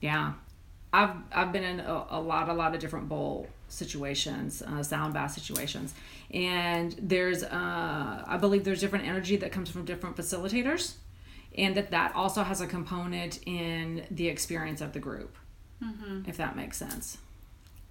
Yeah. 0.00 0.32
I've 0.92 1.16
I've 1.32 1.52
been 1.52 1.64
in 1.64 1.80
a, 1.80 2.06
a 2.10 2.20
lot 2.20 2.48
a 2.48 2.54
lot 2.54 2.72
of 2.74 2.80
different 2.80 3.08
bowl 3.08 3.48
situations, 3.68 4.62
uh, 4.62 4.82
sound 4.82 5.12
bath 5.12 5.32
situations, 5.32 5.92
and 6.32 6.94
there's 7.02 7.42
uh, 7.42 8.24
I 8.26 8.36
believe 8.40 8.64
there's 8.64 8.80
different 8.80 9.06
energy 9.06 9.36
that 9.36 9.50
comes 9.52 9.68
from 9.70 9.84
different 9.84 10.16
facilitators, 10.16 10.94
and 11.58 11.76
that 11.76 11.90
that 11.90 12.14
also 12.14 12.44
has 12.44 12.60
a 12.60 12.66
component 12.68 13.40
in 13.44 14.06
the 14.10 14.28
experience 14.28 14.80
of 14.80 14.92
the 14.92 15.00
group, 15.00 15.36
if 16.28 16.36
that 16.36 16.54
makes 16.56 16.76
sense. 16.78 17.18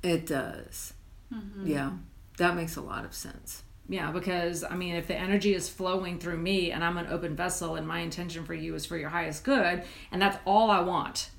It 0.03 0.25
does. 0.25 0.93
Mm-hmm. 1.33 1.67
Yeah. 1.67 1.91
That 2.37 2.55
makes 2.55 2.75
a 2.75 2.81
lot 2.81 3.05
of 3.05 3.13
sense. 3.13 3.63
Yeah, 3.89 4.11
because 4.11 4.63
I 4.63 4.75
mean, 4.75 4.95
if 4.95 5.07
the 5.07 5.15
energy 5.15 5.53
is 5.53 5.69
flowing 5.69 6.19
through 6.19 6.37
me 6.37 6.71
and 6.71 6.83
I'm 6.83 6.97
an 6.97 7.07
open 7.07 7.35
vessel 7.35 7.75
and 7.75 7.87
my 7.87 7.99
intention 7.99 8.45
for 8.45 8.53
you 8.53 8.75
is 8.75 8.85
for 8.85 8.97
your 8.97 9.09
highest 9.09 9.43
good, 9.43 9.83
and 10.11 10.21
that's 10.21 10.37
all 10.45 10.71
I 10.71 10.79
want. 10.79 11.29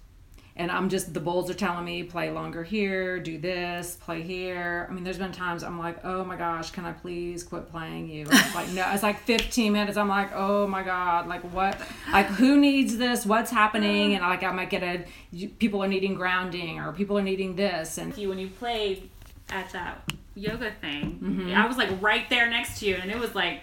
And 0.56 0.70
I'm 0.70 0.88
just, 0.88 1.12
the 1.12 1.18
bowls 1.18 1.50
are 1.50 1.54
telling 1.54 1.84
me, 1.84 2.04
play 2.04 2.30
longer 2.30 2.62
here, 2.62 3.18
do 3.18 3.38
this, 3.38 3.96
play 3.96 4.23
here. 4.23 4.87
I 4.88 4.92
mean, 4.92 5.02
there's 5.02 5.18
been 5.18 5.32
times 5.32 5.64
I'm 5.64 5.80
like, 5.80 6.04
oh 6.04 6.25
my 6.25 6.37
gosh, 6.37 6.70
can 6.70 6.84
I 6.84 6.92
please 6.92 7.42
quit 7.42 7.68
playing 7.73 8.08
you? 8.08 8.26
It's 8.30 8.54
like, 8.54 8.68
no, 8.68 8.88
it's 8.92 9.02
like 9.02 9.18
15 9.23 9.73
minutes. 9.73 9.96
I'm 9.96 10.08
like, 10.08 10.30
oh 10.32 10.68
my 10.68 10.84
God, 10.84 11.26
like 11.26 11.40
what? 11.52 11.76
Like, 12.12 12.26
who 12.26 12.56
needs 12.56 12.96
this? 12.99 13.26
What's 13.26 13.50
happening? 13.50 14.14
And 14.14 14.23
like, 14.23 14.44
I 14.44 14.52
might 14.52 14.70
get 14.70 14.84
a, 14.84 15.04
you- 15.32 15.49
people 15.49 15.82
are 15.82 15.88
needing 15.88 16.14
grounding 16.14 16.78
or 16.78 16.92
people 16.92 17.18
are 17.18 17.23
needing 17.23 17.56
this. 17.56 17.99
And 17.99 18.16
you 18.16 18.28
when 18.28 18.38
you 18.38 18.46
played 18.49 19.11
at 19.50 19.70
that 19.73 20.08
yoga 20.37 20.70
thing 20.80 21.18
Mm-hmm. 21.23 21.54
i 21.54 21.66
was 21.66 21.76
like 21.76 21.90
right 22.02 22.28
there 22.30 22.49
next 22.50 22.80
to 22.80 22.87
you 22.87 22.94
and 22.96 23.08
it 23.11 23.18
was 23.18 23.34
like 23.37 23.61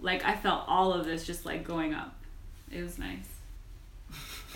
like 0.00 0.24
i 0.24 0.36
felt 0.36 0.62
all 0.68 0.92
of 0.92 1.04
this 1.06 1.26
just 1.26 1.44
like 1.46 1.64
going 1.64 1.92
up 1.92 2.14
it 2.70 2.82
was 2.82 2.98
nice 2.98 3.26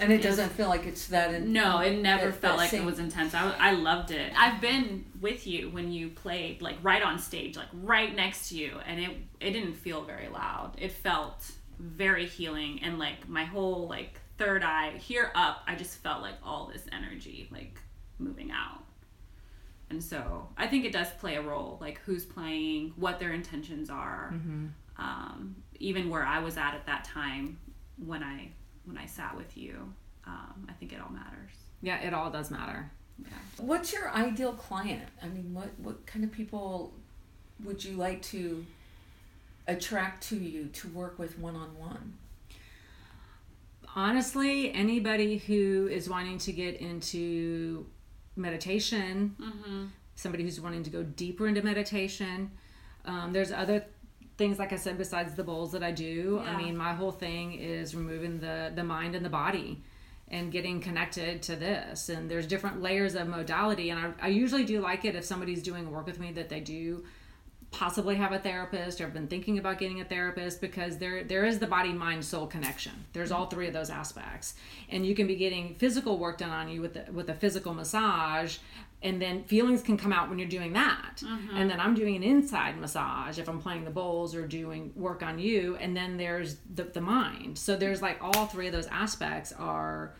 And 0.02 0.12
it 0.12 0.22
doesn't 0.22 0.50
feel 0.50 0.68
like 0.68 0.84
it's 0.86 1.06
that 1.08 1.32
in 1.34 1.52
no 1.52 1.78
it 1.80 2.00
never 2.00 2.26
That- 2.30 2.40
felt 2.40 2.58
that 2.58 2.64
like 2.64 2.72
it 2.72 2.84
was 2.84 2.98
intense. 2.98 3.34
I, 3.34 3.54
I 3.58 3.72
loved 3.72 4.10
it. 4.10 4.32
I've 4.36 4.60
been 4.60 5.04
with 5.20 5.46
you 5.46 5.70
when 5.70 5.92
you 5.92 6.08
played 6.08 6.60
like 6.62 6.76
right 6.82 7.02
on 7.02 7.18
stage 7.18 7.56
like 7.56 7.68
right 7.72 8.14
next 8.14 8.48
to 8.48 8.56
you 8.56 8.78
and 8.86 9.00
it 9.00 9.10
it 9.40 9.50
didn't 9.52 9.74
feel 9.74 10.02
very 10.02 10.28
loud. 10.28 10.72
It 10.78 10.92
felt 10.92 11.50
very 11.78 12.26
healing 12.26 12.80
and 12.82 12.98
like 12.98 13.28
my 13.28 13.44
whole 13.44 13.88
like 13.88 14.20
third 14.38 14.62
eye 14.62 14.92
here 14.98 15.30
up 15.34 15.62
i 15.66 15.74
just 15.74 15.98
felt 15.98 16.22
like 16.22 16.34
all 16.44 16.70
this 16.72 16.82
energy 16.92 17.48
like 17.52 17.78
moving 18.18 18.50
out. 18.50 18.82
And 19.90 20.02
so 20.02 20.48
I 20.56 20.66
think 20.68 20.84
it 20.86 20.92
does 20.92 21.08
play 21.20 21.36
a 21.36 21.42
role, 21.42 21.76
like 21.80 22.00
who's 22.06 22.24
playing, 22.24 22.94
what 22.96 23.20
their 23.20 23.32
intentions 23.32 23.90
are, 23.90 24.32
um, 24.96 25.56
even 25.80 26.08
where 26.08 26.24
I 26.24 26.38
was 26.38 26.56
at 26.56 26.72
at 26.74 26.86
that 26.86 27.04
time 27.04 27.58
when 27.98 28.22
I 28.22 28.52
when 28.84 28.98
I 28.98 29.06
sat 29.06 29.36
with 29.36 29.56
you. 29.56 29.92
Um, 30.26 30.66
I 30.68 30.72
think 30.72 30.92
it 30.92 31.00
all 31.00 31.10
matters. 31.10 31.50
yeah, 31.82 31.98
it 32.00 32.14
all 32.14 32.30
does 32.30 32.50
matter. 32.50 32.90
Yeah. 33.18 33.28
What's 33.58 33.92
your 33.92 34.10
ideal 34.10 34.52
client? 34.52 35.02
I 35.22 35.26
mean, 35.28 35.52
what 35.52 35.68
what 35.78 36.06
kind 36.06 36.24
of 36.24 36.32
people 36.32 36.92
would 37.64 37.84
you 37.84 37.96
like 37.96 38.22
to 38.22 38.64
attract 39.66 40.22
to 40.28 40.36
you 40.36 40.66
to 40.66 40.88
work 40.88 41.18
with 41.18 41.38
one 41.38 41.56
on 41.56 41.76
one? 41.78 42.14
honestly 43.94 44.72
anybody 44.72 45.36
who 45.38 45.86
is 45.90 46.08
wanting 46.08 46.38
to 46.38 46.50
get 46.52 46.76
into 46.80 47.84
meditation 48.36 49.36
somebody 50.14 50.42
who's 50.44 50.60
wanting 50.60 50.82
to 50.82 50.88
go 50.88 51.02
deeper 51.02 51.46
into 51.46 51.62
meditation 51.62 52.50
um, 53.04 53.32
there's 53.32 53.52
other 53.52 53.84
things 54.42 54.58
like 54.58 54.72
I 54.72 54.76
said 54.76 54.98
besides 54.98 55.34
the 55.34 55.44
bowls 55.44 55.70
that 55.70 55.84
I 55.84 55.92
do. 55.92 56.42
Yeah. 56.42 56.50
I 56.50 56.56
mean, 56.56 56.76
my 56.76 56.94
whole 56.94 57.12
thing 57.12 57.52
is 57.54 57.94
removing 57.94 58.40
the 58.40 58.72
the 58.74 58.82
mind 58.82 59.14
and 59.14 59.24
the 59.24 59.30
body 59.30 59.80
and 60.28 60.50
getting 60.50 60.80
connected 60.80 61.42
to 61.42 61.54
this. 61.54 62.08
And 62.08 62.28
there's 62.28 62.46
different 62.46 62.82
layers 62.82 63.14
of 63.14 63.28
modality. 63.28 63.90
And 63.90 64.00
I, 64.00 64.26
I 64.26 64.28
usually 64.28 64.64
do 64.64 64.80
like 64.80 65.04
it 65.04 65.14
if 65.14 65.24
somebody's 65.24 65.62
doing 65.62 65.90
work 65.92 66.06
with 66.06 66.18
me 66.18 66.32
that 66.32 66.48
they 66.48 66.58
do 66.60 67.04
possibly 67.70 68.16
have 68.16 68.32
a 68.32 68.38
therapist 68.38 69.00
or 69.00 69.04
have 69.04 69.14
been 69.14 69.28
thinking 69.28 69.58
about 69.58 69.78
getting 69.78 70.00
a 70.00 70.04
therapist 70.04 70.60
because 70.60 70.98
there 70.98 71.24
there 71.24 71.44
is 71.44 71.58
the 71.58 71.66
body 71.66 71.90
mind 71.90 72.22
soul 72.22 72.46
connection 72.46 72.92
there's 73.14 73.32
all 73.32 73.46
three 73.46 73.66
of 73.66 73.72
those 73.72 73.88
aspects 73.88 74.54
and 74.90 75.06
you 75.06 75.14
can 75.14 75.26
be 75.26 75.36
getting 75.36 75.74
physical 75.76 76.18
work 76.18 76.36
done 76.36 76.50
on 76.50 76.68
you 76.68 76.82
with 76.82 76.92
the, 76.92 77.10
with 77.12 77.30
a 77.30 77.34
physical 77.34 77.72
massage 77.72 78.58
and 79.02 79.20
then 79.20 79.44
feelings 79.44 79.82
can 79.82 79.96
come 79.96 80.12
out 80.12 80.28
when 80.28 80.38
you're 80.38 80.48
doing 80.48 80.72
that. 80.72 81.22
And 81.58 81.70
then 81.70 81.80
i'm 81.80 81.94
doing 81.94 82.16
an 82.16 82.22
inside 82.22 82.78
massage 82.78 83.38
if 83.38 83.48
i'm 83.48 83.60
playing 83.60 83.84
the 83.84 83.90
bowls 83.90 84.34
or 84.34 84.46
doing 84.46 84.92
work 84.94 85.22
on 85.22 85.38
you. 85.38 85.76
And 85.76 85.96
then 85.96 86.16
there's 86.16 86.56
the, 86.74 86.84
the 86.84 87.00
mind. 87.00 87.58
So 87.58 87.76
there's 87.76 88.02
like 88.02 88.18
all 88.20 88.46
three 88.46 88.66
of 88.66 88.72
those 88.72 88.86
aspects 88.86 89.52
are 89.52 90.14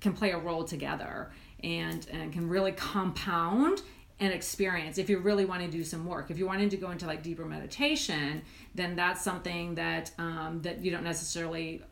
can 0.00 0.12
play 0.12 0.32
a 0.32 0.38
role 0.38 0.64
together 0.64 1.30
and 1.62 2.06
and 2.10 2.32
can 2.32 2.48
really 2.48 2.72
compound 2.72 3.82
an 4.18 4.32
experience. 4.32 4.96
If 4.96 5.10
you 5.10 5.18
really 5.18 5.44
want 5.44 5.62
to 5.62 5.68
do 5.68 5.84
some 5.84 6.06
work 6.06 6.30
if 6.30 6.38
you're 6.38 6.48
wanting 6.48 6.70
to 6.70 6.76
go 6.76 6.90
into 6.90 7.06
like 7.06 7.22
deeper 7.22 7.44
meditation 7.44 8.42
then 8.74 8.96
that's 8.96 9.22
something 9.22 9.74
that 9.74 10.10
um, 10.18 10.60
that 10.62 10.82
you 10.82 10.90
don't 10.90 11.04
necessarily 11.04 11.82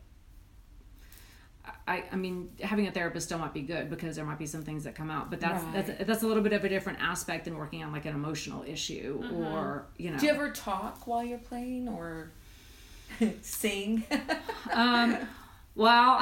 I, 1.87 2.03
I 2.11 2.15
mean 2.15 2.49
having 2.61 2.87
a 2.87 2.91
therapist 2.91 3.27
still 3.27 3.37
might 3.39 3.53
be 3.53 3.61
good 3.61 3.89
because 3.89 4.15
there 4.15 4.25
might 4.25 4.39
be 4.39 4.45
some 4.45 4.63
things 4.63 4.83
that 4.85 4.95
come 4.95 5.09
out 5.11 5.29
but 5.29 5.39
that's 5.39 5.63
Right. 5.63 5.85
that's 5.87 6.05
that's 6.07 6.23
a 6.23 6.27
little 6.27 6.43
bit 6.43 6.53
of 6.53 6.63
a 6.63 6.69
different 6.69 6.99
aspect 7.01 7.45
than 7.45 7.57
working 7.57 7.83
on 7.83 7.91
like 7.91 8.05
an 8.05 8.13
emotional 8.15 8.63
issue 8.67 9.23
or 9.35 9.85
you 9.97 10.11
know 10.11 10.17
Do 10.17 10.25
you 10.25 10.31
ever 10.31 10.49
talk 10.51 11.05
while 11.07 11.23
you're 11.23 11.37
playing 11.37 11.87
or 11.89 12.31
sing? 13.41 14.03
Um, 14.73 15.17
well, 15.75 16.19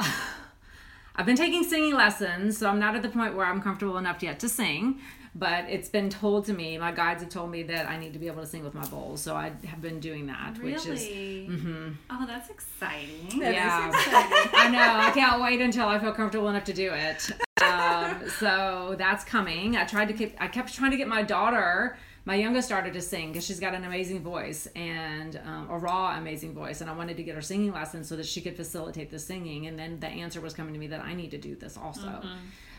I've 1.16 1.26
been 1.26 1.36
taking 1.36 1.64
singing 1.64 1.94
lessons, 1.94 2.58
so 2.58 2.68
I'm 2.68 2.78
not 2.78 2.94
at 2.94 3.02
the 3.02 3.08
point 3.08 3.34
where 3.34 3.46
I'm 3.46 3.62
comfortable 3.62 3.96
enough 3.98 4.22
yet 4.22 4.38
to 4.40 4.48
sing. 4.48 5.00
But 5.36 5.64
it's 5.68 5.88
been 5.88 6.10
told 6.10 6.44
to 6.46 6.52
me, 6.52 6.78
my 6.78 6.92
guides 6.92 7.20
have 7.22 7.30
told 7.30 7.50
me 7.50 7.64
that 7.64 7.88
I 7.88 7.98
need 7.98 8.12
to 8.12 8.20
be 8.20 8.28
able 8.28 8.42
to 8.42 8.46
sing 8.46 8.62
with 8.62 8.72
my 8.74 8.84
bowls, 8.86 9.20
so 9.20 9.34
I 9.34 9.52
have 9.66 9.80
been 9.80 9.98
doing 9.98 10.26
that, 10.26 10.56
which 10.62 10.86
is 10.86 10.86
Really? 10.86 11.50
Oh, 12.08 12.24
that's 12.26 12.50
exciting. 12.50 13.40
That 13.40 13.48
is 13.48 13.54
Yeah. 13.54 13.88
exciting. 13.88 14.50
I 14.54 14.68
know. 14.70 14.78
I 15.00 15.10
can't 15.10 15.42
wait 15.42 15.60
until 15.60 15.88
I 15.88 15.98
feel 15.98 16.12
comfortable 16.12 16.48
enough 16.48 16.64
to 16.64 16.72
do 16.72 16.92
it. 16.92 17.30
Um, 17.64 18.28
so 18.38 18.94
that's 18.96 19.24
coming. 19.24 19.76
I 19.76 19.84
tried 19.84 20.06
to 20.08 20.14
keep. 20.14 20.36
I 20.38 20.46
kept 20.46 20.72
trying 20.72 20.92
to 20.92 20.96
get 20.96 21.08
my 21.08 21.22
daughter, 21.22 21.96
my 22.26 22.36
youngest 22.36 22.68
daughter, 22.68 22.92
to 22.92 23.00
sing 23.00 23.32
because 23.32 23.44
she's 23.44 23.58
got 23.58 23.74
an 23.74 23.82
amazing 23.84 24.22
voice 24.22 24.68
and 24.76 25.40
um, 25.44 25.68
a 25.68 25.78
raw, 25.78 26.16
amazing 26.16 26.54
voice, 26.54 26.80
and 26.80 26.88
I 26.88 26.94
wanted 26.94 27.16
to 27.16 27.24
get 27.24 27.34
her 27.34 27.42
singing 27.42 27.72
lessons 27.72 28.08
so 28.08 28.14
that 28.16 28.26
she 28.26 28.40
could 28.40 28.54
facilitate 28.56 29.10
the 29.10 29.18
singing. 29.18 29.66
And 29.66 29.76
then 29.76 29.98
the 29.98 30.06
answer 30.08 30.40
was 30.40 30.54
coming 30.54 30.74
to 30.74 30.78
me 30.78 30.86
that 30.88 31.00
I 31.00 31.14
need 31.14 31.32
to 31.32 31.38
do 31.38 31.56
this 31.56 31.76
also. 31.76 32.22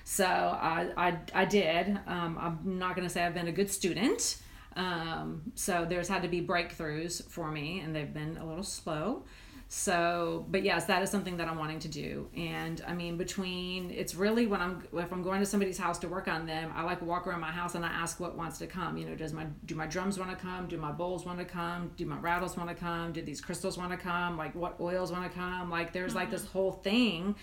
So 0.06 0.24
I, 0.24 0.88
I, 0.96 1.18
I 1.34 1.46
did. 1.46 2.00
Um, 2.08 2.38
I'm 2.40 2.78
not 2.78 2.96
going 2.96 3.08
to 3.08 3.14
say 3.14 3.26
I've 3.26 3.34
been 3.34 3.48
a 3.48 3.52
good 3.52 3.72
student. 3.72 4.38
Um, 4.76 5.42
so 5.56 5.86
there's 5.88 6.08
had 6.08 6.22
to 6.22 6.28
be 6.28 6.46
breakthroughs 6.46 7.28
for 7.28 7.50
me, 7.50 7.80
and 7.80 7.94
they've 7.96 8.14
been 8.14 8.38
a 8.38 8.46
little 8.46 8.64
slow. 8.64 9.24
So, 9.68 10.46
but 10.52 10.62
yes, 10.62 10.86
that 10.86 11.02
is 11.02 11.10
something 11.10 11.38
that 11.38 11.48
I'm 11.48 11.58
wanting 11.58 11.80
to 11.80 11.88
do. 11.88 12.30
And 12.38 12.84
I 12.88 12.94
mean, 12.94 13.18
between 13.18 13.90
it's 13.90 14.14
really 14.14 14.46
when 14.46 14.62
I'm 14.62 14.88
if 14.94 15.12
I'm 15.12 15.24
going 15.24 15.40
to 15.40 15.46
somebody's 15.46 15.80
house 15.80 15.98
to 16.00 16.08
work 16.08 16.28
on 16.28 16.46
them, 16.46 16.72
I 16.76 16.84
like 16.84 17.02
walk 17.02 17.26
around 17.26 17.42
my 17.42 17.52
house 17.52 17.74
and 17.74 17.84
I 17.84 17.90
ask 17.90 18.20
what 18.20 18.38
wants 18.38 18.60
to 18.60 18.68
come. 18.68 18.96
You 18.96 19.08
know, 19.08 19.16
does 19.16 19.34
my 19.34 19.48
do 19.66 19.74
my 19.74 19.88
drums 19.88 20.20
want 20.20 20.30
to 20.30 20.38
come? 20.38 20.68
Do 20.68 20.78
my 20.78 20.92
bowls 20.92 21.26
want 21.26 21.40
to 21.40 21.46
come? 21.46 21.92
Do 21.98 22.06
my 22.06 22.20
rattles 22.20 22.56
want 22.56 22.70
to 22.70 22.76
come? 22.76 23.12
Do 23.12 23.24
these 23.24 23.42
crystals 23.42 23.76
want 23.76 23.90
to 23.90 23.98
come? 23.98 24.38
Like 24.38 24.54
what 24.54 24.80
oils 24.80 25.12
want 25.12 25.24
to 25.24 25.36
come? 25.36 25.72
Like 25.72 25.94
there's 25.94 26.14
like 26.14 26.30
this 26.30 26.46
whole 26.46 26.72
thing. 26.72 27.36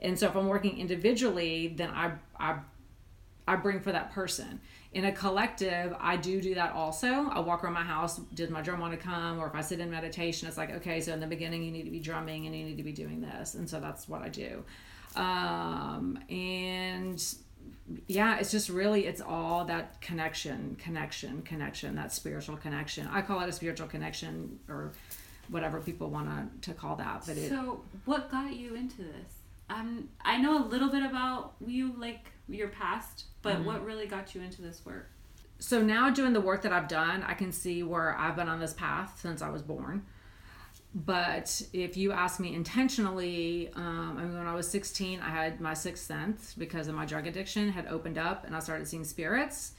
And 0.00 0.18
so 0.18 0.28
if 0.28 0.36
I'm 0.36 0.48
working 0.48 0.78
individually, 0.78 1.74
then 1.76 1.90
I 1.90 2.12
I 2.38 2.58
I 3.46 3.56
bring 3.56 3.80
for 3.80 3.92
that 3.92 4.12
person. 4.12 4.60
In 4.92 5.04
a 5.04 5.12
collective, 5.12 5.94
I 5.98 6.16
do 6.16 6.40
do 6.40 6.54
that 6.54 6.72
also. 6.72 7.28
I 7.28 7.40
walk 7.40 7.62
around 7.62 7.74
my 7.74 7.82
house. 7.82 8.18
Does 8.34 8.50
my 8.50 8.62
drum 8.62 8.80
want 8.80 8.92
to 8.92 8.98
come? 8.98 9.38
Or 9.38 9.46
if 9.46 9.54
I 9.54 9.60
sit 9.60 9.80
in 9.80 9.90
meditation, 9.90 10.48
it's 10.48 10.56
like, 10.56 10.70
okay, 10.76 11.00
so 11.00 11.12
in 11.12 11.20
the 11.20 11.26
beginning, 11.26 11.62
you 11.62 11.70
need 11.70 11.84
to 11.84 11.90
be 11.90 12.00
drumming 12.00 12.46
and 12.46 12.56
you 12.56 12.64
need 12.64 12.78
to 12.78 12.82
be 12.82 12.92
doing 12.92 13.20
this. 13.20 13.54
And 13.54 13.68
so 13.68 13.80
that's 13.80 14.08
what 14.08 14.22
I 14.22 14.28
do. 14.28 14.64
Um, 15.14 16.18
and 16.30 17.22
yeah, 18.06 18.38
it's 18.38 18.50
just 18.50 18.68
really, 18.68 19.06
it's 19.06 19.20
all 19.20 19.64
that 19.66 20.00
connection, 20.00 20.76
connection, 20.78 21.42
connection, 21.42 21.94
that 21.96 22.12
spiritual 22.12 22.56
connection. 22.56 23.08
I 23.08 23.22
call 23.22 23.40
it 23.40 23.48
a 23.48 23.52
spiritual 23.52 23.88
connection 23.88 24.58
or 24.68 24.92
whatever 25.48 25.80
people 25.80 26.10
want 26.10 26.62
to, 26.62 26.70
to 26.70 26.74
call 26.74 26.96
that. 26.96 27.24
But 27.26 27.36
it, 27.36 27.48
So, 27.48 27.82
what 28.04 28.30
got 28.30 28.54
you 28.54 28.74
into 28.74 28.98
this? 28.98 29.37
Um, 29.70 30.08
I 30.24 30.38
know 30.38 30.64
a 30.64 30.66
little 30.66 30.88
bit 30.90 31.02
about 31.02 31.54
you, 31.66 31.94
like 31.98 32.30
your 32.48 32.68
past, 32.68 33.24
but 33.42 33.56
Mm-hmm. 33.56 33.64
what 33.66 33.84
really 33.84 34.06
got 34.06 34.34
you 34.34 34.40
into 34.42 34.62
this 34.62 34.84
work? 34.84 35.10
so 35.60 35.82
now 35.82 36.08
doing 36.08 36.32
the 36.32 36.40
work 36.40 36.62
that 36.62 36.72
I've 36.72 36.86
done, 36.86 37.24
I 37.24 37.34
can 37.34 37.50
see 37.50 37.82
where 37.82 38.16
I've 38.16 38.36
been 38.36 38.48
on 38.48 38.60
this 38.60 38.72
path 38.74 39.18
since 39.20 39.42
I 39.42 39.48
was 39.50 39.60
born. 39.60 40.06
But 40.94 41.60
if 41.72 41.96
you 41.96 42.12
ask 42.12 42.38
me 42.38 42.54
intentionally, 42.54 43.68
um, 43.74 44.16
I 44.18 44.22
mean, 44.22 44.38
when 44.38 44.46
I 44.46 44.54
was 44.54 44.68
16, 44.70 45.20
I 45.20 45.28
had 45.30 45.60
my 45.60 45.74
sixth 45.74 46.04
sense 46.06 46.54
because 46.56 46.86
of 46.86 46.94
my 46.94 47.04
drug 47.04 47.26
addiction 47.26 47.70
had 47.70 47.86
opened 47.88 48.18
up 48.18 48.46
and 48.46 48.54
I 48.54 48.60
started 48.60 48.86
seeing 48.86 49.04
spirits. 49.04 49.72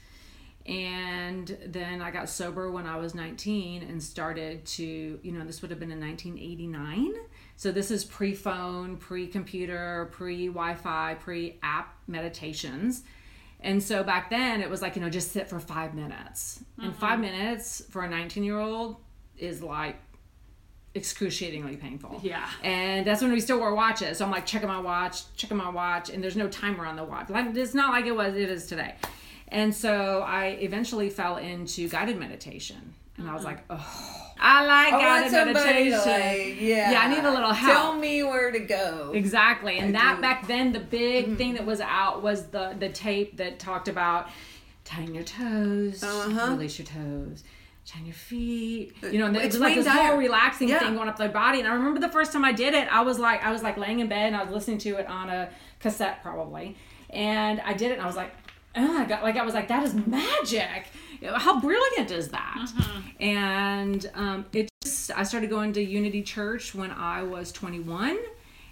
And 0.65 1.57
then 1.65 2.01
I 2.01 2.11
got 2.11 2.27
sober 2.29 2.69
when 2.69 2.85
I 2.85 2.97
was 2.97 3.15
19 3.15 3.81
and 3.83 4.03
started 4.03 4.65
to, 4.65 5.19
you 5.23 5.31
know, 5.31 5.45
this 5.45 5.61
would 5.61 5.71
have 5.71 5.79
been 5.79 5.91
in 5.91 5.99
1989. 5.99 7.13
So 7.59 7.73
this 7.73 7.91
is 7.91 8.05
pre 8.05 8.33
phone, 8.33 8.95
pre 8.95 9.27
computer, 9.27 10.07
pre 10.13 10.47
Wi 10.47 10.75
Fi, 10.75 11.17
pre 11.19 11.59
app 11.61 11.93
meditations. 12.07 13.03
And 13.59 13.83
so 13.83 14.01
back 14.01 14.29
then 14.29 14.61
it 14.61 14.69
was 14.69 14.81
like, 14.81 14.95
you 14.95 15.01
know, 15.01 15.09
just 15.09 15.33
sit 15.33 15.49
for 15.49 15.59
five 15.59 15.93
minutes. 15.93 16.63
And 16.77 16.91
mm-hmm. 16.91 17.01
five 17.01 17.19
minutes 17.19 17.81
for 17.89 18.03
a 18.03 18.09
19 18.09 18.45
year 18.45 18.57
old 18.57 18.95
is 19.37 19.61
like 19.61 19.97
excruciatingly 20.95 21.75
painful. 21.75 22.21
Yeah. 22.23 22.47
And 22.63 23.05
that's 23.05 23.21
when 23.21 23.33
we 23.33 23.41
still 23.41 23.59
wore 23.59 23.75
watches. 23.75 24.19
So 24.19 24.25
I'm 24.25 24.31
like 24.31 24.45
checking 24.45 24.69
my 24.69 24.79
watch, 24.79 25.23
checking 25.35 25.57
my 25.57 25.69
watch, 25.69 26.09
and 26.09 26.23
there's 26.23 26.37
no 26.37 26.47
timer 26.47 26.85
on 26.85 26.95
the 26.95 27.03
watch. 27.03 27.29
Like 27.29 27.53
it's 27.57 27.73
not 27.73 27.91
like 27.91 28.05
it 28.05 28.15
was 28.15 28.37
it 28.37 28.49
is 28.49 28.67
today. 28.67 28.95
And 29.49 29.75
so 29.75 30.21
I 30.25 30.57
eventually 30.61 31.09
fell 31.09 31.35
into 31.35 31.89
guided 31.89 32.17
meditation. 32.17 32.93
And 33.19 33.29
I 33.29 33.33
was 33.33 33.43
like, 33.43 33.59
oh 33.69 34.15
I 34.41 34.65
like 34.65 34.93
I 34.93 35.01
guided 35.29 35.53
meditation. 35.53 35.99
like, 35.99 36.61
yeah. 36.61 36.91
Yeah, 36.91 37.01
I 37.01 37.07
need 37.09 37.25
a 37.25 37.29
little 37.31 37.51
help. 37.51 37.75
Tell 37.77 37.93
me 37.95 38.23
where 38.23 38.51
to 38.51 38.59
go. 38.59 39.11
Exactly. 39.13 39.77
And 39.79 39.95
I 39.97 39.99
that 40.01 40.15
do. 40.15 40.21
back 40.21 40.47
then 40.47 40.71
the 40.71 40.79
big 40.79 41.37
thing 41.37 41.55
that 41.55 41.65
was 41.65 41.81
out 41.81 42.23
was 42.23 42.47
the 42.47 42.75
the 42.79 42.87
tape 42.89 43.35
that 43.37 43.59
talked 43.59 43.87
about 43.89 44.29
tying 44.85 45.13
your 45.13 45.25
toes, 45.25 46.01
Uh-huh. 46.03 46.51
release 46.53 46.79
your 46.79 46.87
toes, 46.87 47.43
tying 47.85 48.05
your 48.05 48.15
feet. 48.15 48.93
You 49.03 49.19
know, 49.19 49.25
and 49.25 49.35
it 49.35 49.43
It's 49.43 49.55
was 49.55 49.61
like 49.61 49.75
this 49.75 49.85
whole 49.87 50.15
relaxing 50.17 50.69
Yeah. 50.69 50.79
thing 50.79 50.95
going 50.95 51.09
up 51.09 51.17
the 51.17 51.27
body. 51.27 51.59
And 51.59 51.67
I 51.67 51.73
remember 51.73 51.99
the 51.99 52.09
first 52.09 52.31
time 52.31 52.45
I 52.45 52.53
did 52.53 52.73
it, 52.73 52.87
I 52.89 53.01
was 53.01 53.19
like 53.19 53.43
I 53.43 53.51
was 53.51 53.61
like 53.61 53.75
laying 53.77 53.99
in 53.99 54.07
bed 54.07 54.27
and 54.27 54.37
I 54.37 54.43
was 54.43 54.51
listening 54.53 54.77
to 54.79 54.95
it 54.95 55.07
on 55.07 55.29
a 55.29 55.49
cassette 55.81 56.23
probably. 56.23 56.77
And 57.09 57.59
I 57.61 57.73
did 57.73 57.89
it 57.91 57.95
and 57.95 58.01
I 58.03 58.05
was 58.05 58.15
like, 58.15 58.31
oh 58.75 58.93
my 58.93 59.05
god, 59.05 59.23
like 59.23 59.35
I 59.37 59.43
was 59.43 59.53
like, 59.53 59.67
that 59.67 59.83
is 59.83 59.93
magic. 59.93 60.87
How 61.23 61.59
brilliant 61.59 62.11
is 62.11 62.29
that? 62.29 62.71
And 63.19 64.09
um, 64.15 64.45
it 64.53 64.69
just, 64.83 65.11
I 65.11 65.23
started 65.23 65.49
going 65.49 65.73
to 65.73 65.81
Unity 65.81 66.21
Church 66.21 66.73
when 66.73 66.91
I 66.91 67.23
was 67.23 67.51
21. 67.51 68.17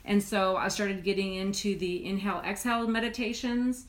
And 0.05 0.23
so 0.23 0.55
I 0.55 0.69
started 0.69 1.03
getting 1.03 1.33
into 1.35 1.77
the 1.77 2.05
inhale 2.05 2.41
exhale 2.45 2.87
meditations. 2.87 3.85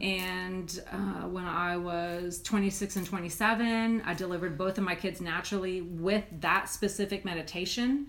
And 0.00 0.82
uh, 0.90 1.28
when 1.28 1.44
I 1.44 1.76
was 1.76 2.42
26 2.42 2.96
and 2.96 3.06
27, 3.06 4.02
I 4.04 4.14
delivered 4.14 4.56
both 4.58 4.78
of 4.78 4.84
my 4.84 4.94
kids 4.94 5.20
naturally 5.20 5.82
with 5.82 6.24
that 6.40 6.68
specific 6.68 7.24
meditation 7.24 8.08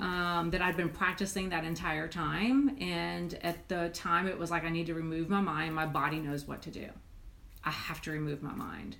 um, 0.00 0.50
that 0.50 0.62
I'd 0.62 0.76
been 0.76 0.88
practicing 0.88 1.50
that 1.50 1.64
entire 1.64 2.08
time. 2.08 2.76
And 2.80 3.34
at 3.42 3.68
the 3.68 3.90
time, 3.90 4.26
it 4.26 4.38
was 4.38 4.50
like 4.50 4.64
I 4.64 4.70
need 4.70 4.86
to 4.86 4.94
remove 4.94 5.28
my 5.28 5.40
mind. 5.40 5.74
My 5.74 5.86
body 5.86 6.18
knows 6.18 6.46
what 6.46 6.62
to 6.62 6.70
do. 6.70 6.88
I 7.64 7.70
have 7.70 8.00
to 8.02 8.10
remove 8.10 8.42
my 8.42 8.52
mind. 8.54 8.96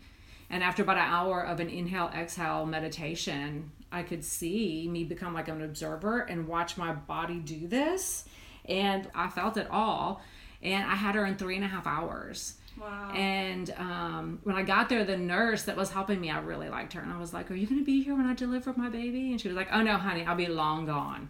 And 0.51 0.63
after 0.63 0.83
about 0.83 0.99
an 0.99 1.05
hour 1.05 1.43
of 1.43 1.61
an 1.61 1.69
inhale 1.69 2.11
exhale 2.15 2.67
meditation, 2.67 3.73
I 3.91 4.03
could 4.03 4.25
see 4.25 4.89
me 4.89 5.05
become 5.05 5.35
like 5.35 5.49
an 5.49 5.63
observer 5.63 6.21
and 6.21 6.49
watch 6.49 6.77
my 6.77 6.93
body 6.93 7.39
do 7.39 7.67
this. 7.67 8.25
And 8.67 9.09
I 9.15 9.29
felt 9.29 9.57
it 9.57 9.69
all. 9.71 10.23
And 10.63 10.85
I 10.85 10.95
had 10.95 11.15
her 11.15 11.27
in 11.27 11.37
three 11.37 11.57
and 11.57 11.65
a 11.65 11.69
half 11.69 11.87
hours. 11.87 12.55
Wow. 12.81 13.13
And 13.13 13.71
um, 13.77 14.41
when 14.43 14.57
I 14.57 14.63
got 14.63 14.89
there, 14.89 15.05
the 15.05 15.17
nurse 15.17 15.65
that 15.65 15.77
was 15.77 15.91
helping 15.91 16.21
me, 16.21 16.31
I 16.31 16.41
really 16.41 16.69
liked 16.69 16.93
her. 16.95 17.01
And 17.01 17.13
I 17.13 17.19
was 17.19 17.33
like, 17.33 17.51
Are 17.51 17.55
you 17.55 17.67
going 17.67 17.81
to 17.81 17.85
be 17.85 18.03
here 18.03 18.15
when 18.15 18.27
I 18.27 18.35
deliver 18.35 18.73
my 18.77 18.89
baby? 18.89 19.31
And 19.31 19.41
she 19.41 19.49
was 19.49 19.57
like, 19.57 19.69
Oh, 19.73 19.83
no, 19.83 19.97
honey, 19.97 20.25
I'll 20.25 20.37
be 20.37 20.47
long 20.47 20.87
gone. 20.87 21.29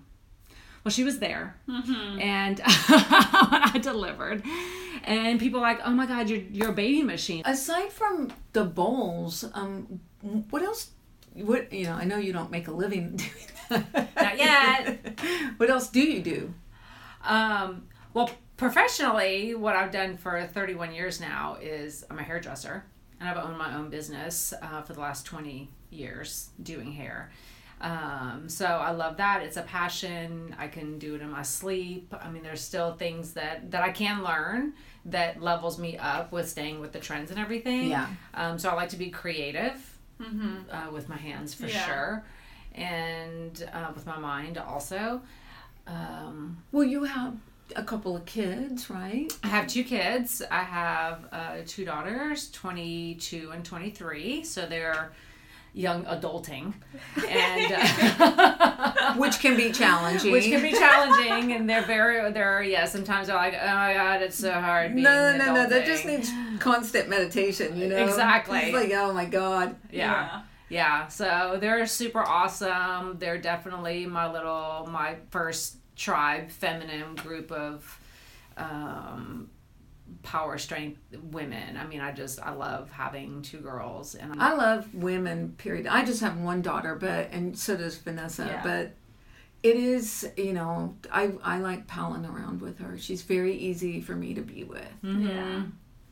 Well, 0.84 0.92
she 0.92 1.02
was 1.02 1.18
there, 1.18 1.56
and 1.66 2.58
when 2.58 3.62
I 3.62 3.78
delivered, 3.80 4.42
and 5.02 5.40
people 5.40 5.60
were 5.60 5.66
like, 5.66 5.80
"Oh 5.82 5.92
my 5.92 6.04
God, 6.04 6.28
you're 6.28 6.40
you're 6.40 6.68
a 6.68 6.74
baby 6.74 7.02
machine." 7.02 7.40
Aside 7.46 7.90
from 7.90 8.30
the 8.52 8.64
bowls, 8.64 9.46
um, 9.54 10.00
what 10.50 10.62
else 10.62 10.90
what 11.32 11.72
you 11.72 11.86
know? 11.86 11.94
I 11.94 12.04
know 12.04 12.18
you 12.18 12.34
don't 12.34 12.50
make 12.50 12.68
a 12.68 12.70
living 12.70 13.16
doing 13.16 13.30
that. 13.70 14.14
Not 14.14 14.36
yet. 14.36 15.18
what 15.56 15.70
else 15.70 15.88
do 15.88 16.00
you 16.02 16.20
do? 16.22 16.54
Um, 17.24 17.86
well, 18.12 18.30
professionally, 18.56 19.54
what 19.54 19.76
I've 19.76 19.90
done 19.90 20.16
for 20.16 20.42
31 20.44 20.92
years 20.94 21.20
now 21.20 21.56
is 21.60 22.04
I'm 22.10 22.18
a 22.18 22.22
hairdresser, 22.22 22.84
and 23.20 23.28
I've 23.28 23.36
owned 23.36 23.58
my 23.58 23.74
own 23.74 23.90
business 23.90 24.52
uh, 24.62 24.82
for 24.82 24.92
the 24.92 25.00
last 25.00 25.26
20 25.26 25.70
years 25.90 26.50
doing 26.62 26.92
hair. 26.92 27.30
Um, 27.80 28.48
so 28.48 28.64
I 28.66 28.92
love 28.92 29.16
that. 29.18 29.42
It's 29.42 29.56
a 29.56 29.62
passion. 29.62 30.54
I 30.58 30.68
can 30.68 30.98
do 30.98 31.16
it 31.16 31.20
in 31.20 31.30
my 31.30 31.42
sleep. 31.42 32.14
I 32.22 32.30
mean, 32.30 32.42
there's 32.42 32.60
still 32.62 32.94
things 32.94 33.32
that 33.34 33.70
that 33.72 33.82
I 33.82 33.90
can 33.90 34.22
learn 34.22 34.72
that 35.06 35.42
levels 35.42 35.78
me 35.78 35.98
up 35.98 36.32
with 36.32 36.48
staying 36.48 36.80
with 36.80 36.92
the 36.92 37.00
trends 37.00 37.30
and 37.30 37.38
everything. 37.38 37.88
Yeah. 37.90 38.06
Um, 38.32 38.58
so 38.58 38.70
I 38.70 38.74
like 38.74 38.88
to 38.90 38.96
be 38.96 39.10
creative 39.10 39.98
uh, 40.20 40.90
with 40.92 41.08
my 41.08 41.16
hands 41.16 41.52
for 41.52 41.66
Yeah. 41.66 41.84
sure, 41.84 42.24
and 42.74 43.68
uh, 43.74 43.90
with 43.94 44.06
my 44.06 44.18
mind 44.18 44.56
also. 44.56 45.20
Um, 45.86 46.62
Well, 46.72 46.84
you 46.84 47.04
have 47.04 47.34
a 47.76 47.82
couple 47.82 48.16
of 48.16 48.24
kids, 48.26 48.90
right? 48.90 49.32
I 49.42 49.48
have 49.48 49.66
two 49.66 49.84
kids. 49.84 50.42
I 50.50 50.62
have 50.62 51.26
uh, 51.32 51.56
two 51.66 51.84
daughters, 51.84 52.50
22 52.50 53.50
and 53.52 53.64
23. 53.64 54.44
So 54.44 54.66
they're 54.66 55.12
young 55.72 56.04
adulting. 56.04 56.72
And 57.28 57.72
uh, 57.76 59.14
Which 59.16 59.40
can 59.40 59.56
be 59.56 59.72
challenging. 59.72 60.30
which 60.32 60.44
can 60.44 60.62
be 60.62 60.72
challenging. 60.72 61.52
And 61.52 61.68
they're 61.68 61.82
very, 61.86 62.30
they're, 62.32 62.62
yeah, 62.62 62.84
sometimes 62.84 63.26
they're 63.26 63.36
like, 63.36 63.54
oh 63.54 63.66
my 63.74 63.94
God, 63.94 64.22
it's 64.22 64.36
so 64.38 64.52
hard. 64.52 64.92
Being 64.92 65.02
no, 65.04 65.36
no, 65.36 65.54
no. 65.54 65.68
That 65.68 65.84
just 65.86 66.04
needs 66.04 66.30
constant 66.60 67.08
meditation. 67.08 67.76
You 67.76 67.88
know, 67.88 68.04
Exactly. 68.06 68.58
It's 68.60 68.72
like, 68.74 68.92
oh 68.92 69.12
my 69.12 69.24
god. 69.24 69.76
yeah. 69.90 70.42
Yeah, 70.70 71.08
so 71.08 71.58
they're 71.60 71.86
super 71.86 72.20
awesome. 72.26 73.18
They're 73.18 73.38
definitely 73.38 74.06
my 74.06 74.30
little, 74.32 74.88
my 74.90 75.16
first 75.30 75.76
tribe, 75.96 76.50
feminine 76.50 77.14
group 77.16 77.52
of 77.52 78.00
um, 78.56 79.50
power 80.22 80.58
strength 80.58 81.00
women. 81.30 81.76
I 81.76 81.86
mean, 81.86 82.00
I 82.00 82.12
just, 82.12 82.40
I 82.40 82.52
love 82.52 82.90
having 82.90 83.42
two 83.42 83.58
girls. 83.58 84.14
And 84.14 84.40
I 84.40 84.54
love 84.54 84.94
women. 84.94 85.54
Period. 85.58 85.86
I 85.86 86.04
just 86.04 86.20
have 86.20 86.38
one 86.38 86.62
daughter, 86.62 86.94
but 86.94 87.30
and 87.32 87.56
so 87.58 87.76
does 87.76 87.96
Vanessa. 87.96 88.44
Yeah. 88.44 88.62
But 88.62 88.92
it 89.62 89.76
is, 89.76 90.28
you 90.36 90.52
know, 90.52 90.94
I 91.10 91.32
I 91.42 91.58
like 91.58 91.86
palling 91.86 92.26
around 92.26 92.60
with 92.60 92.78
her. 92.80 92.98
She's 92.98 93.22
very 93.22 93.56
easy 93.56 94.00
for 94.00 94.14
me 94.14 94.34
to 94.34 94.42
be 94.42 94.64
with. 94.64 94.84
Yeah. 95.02 95.62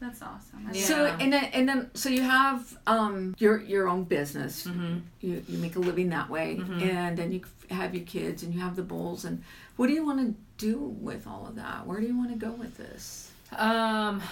That's 0.00 0.20
awesome. 0.20 0.68
Yeah. 0.72 0.82
So 0.82 1.04
and 1.20 1.32
then, 1.32 1.44
and 1.44 1.68
then 1.68 1.90
so 1.94 2.08
you 2.08 2.22
have 2.22 2.76
um 2.86 3.36
your 3.38 3.60
your 3.60 3.88
own 3.88 4.02
business. 4.04 4.66
Mm-hmm. 4.66 4.98
You 5.20 5.44
you 5.46 5.58
make 5.58 5.76
a 5.76 5.78
living 5.78 6.08
that 6.08 6.28
way, 6.28 6.60
and 6.80 7.16
then 7.16 7.30
you 7.30 7.42
have 7.70 7.94
your 7.94 8.04
kids 8.04 8.42
and 8.42 8.52
you 8.52 8.60
have 8.60 8.74
the 8.74 8.82
bulls. 8.82 9.24
And 9.24 9.44
what 9.76 9.86
do 9.86 9.92
you 9.92 10.04
want 10.04 10.20
to 10.20 10.34
do 10.64 10.78
with 10.78 11.26
all 11.26 11.46
of 11.46 11.56
that? 11.56 11.86
Where 11.86 12.00
do 12.00 12.06
you 12.06 12.16
want 12.16 12.30
to 12.30 12.36
go 12.36 12.52
with 12.52 12.76
this? 12.76 13.30
Um, 13.56 14.22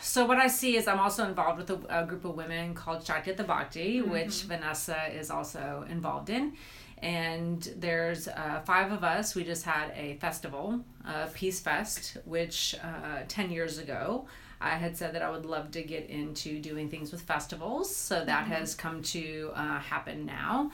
so 0.00 0.26
what 0.26 0.38
I 0.38 0.48
see 0.48 0.76
is 0.76 0.88
I'm 0.88 0.98
also 0.98 1.26
involved 1.26 1.58
with 1.58 1.70
a, 1.70 2.02
a 2.02 2.06
group 2.06 2.24
of 2.24 2.34
women 2.36 2.74
called 2.74 3.06
Shakti 3.06 3.32
the 3.32 3.44
Bhakti, 3.44 4.02
which 4.02 4.42
Vanessa 4.42 5.06
is 5.12 5.30
also 5.30 5.86
involved 5.88 6.28
in. 6.28 6.54
And 6.98 7.62
there's 7.76 8.28
uh, 8.28 8.62
five 8.64 8.92
of 8.92 9.02
us. 9.02 9.34
We 9.34 9.44
just 9.44 9.64
had 9.64 9.90
a 9.96 10.14
festival, 10.20 10.80
uh, 11.06 11.26
Peace 11.34 11.58
Fest, 11.58 12.16
which 12.24 12.76
uh, 12.82 13.22
10 13.28 13.50
years 13.50 13.78
ago 13.78 14.26
I 14.60 14.70
had 14.70 14.96
said 14.96 15.14
that 15.14 15.22
I 15.22 15.30
would 15.30 15.44
love 15.44 15.72
to 15.72 15.82
get 15.82 16.08
into 16.08 16.60
doing 16.60 16.88
things 16.88 17.10
with 17.10 17.22
festivals. 17.22 17.94
So 17.94 18.24
that 18.24 18.46
has 18.46 18.74
come 18.74 19.02
to 19.02 19.50
uh, 19.54 19.80
happen 19.80 20.24
now. 20.24 20.70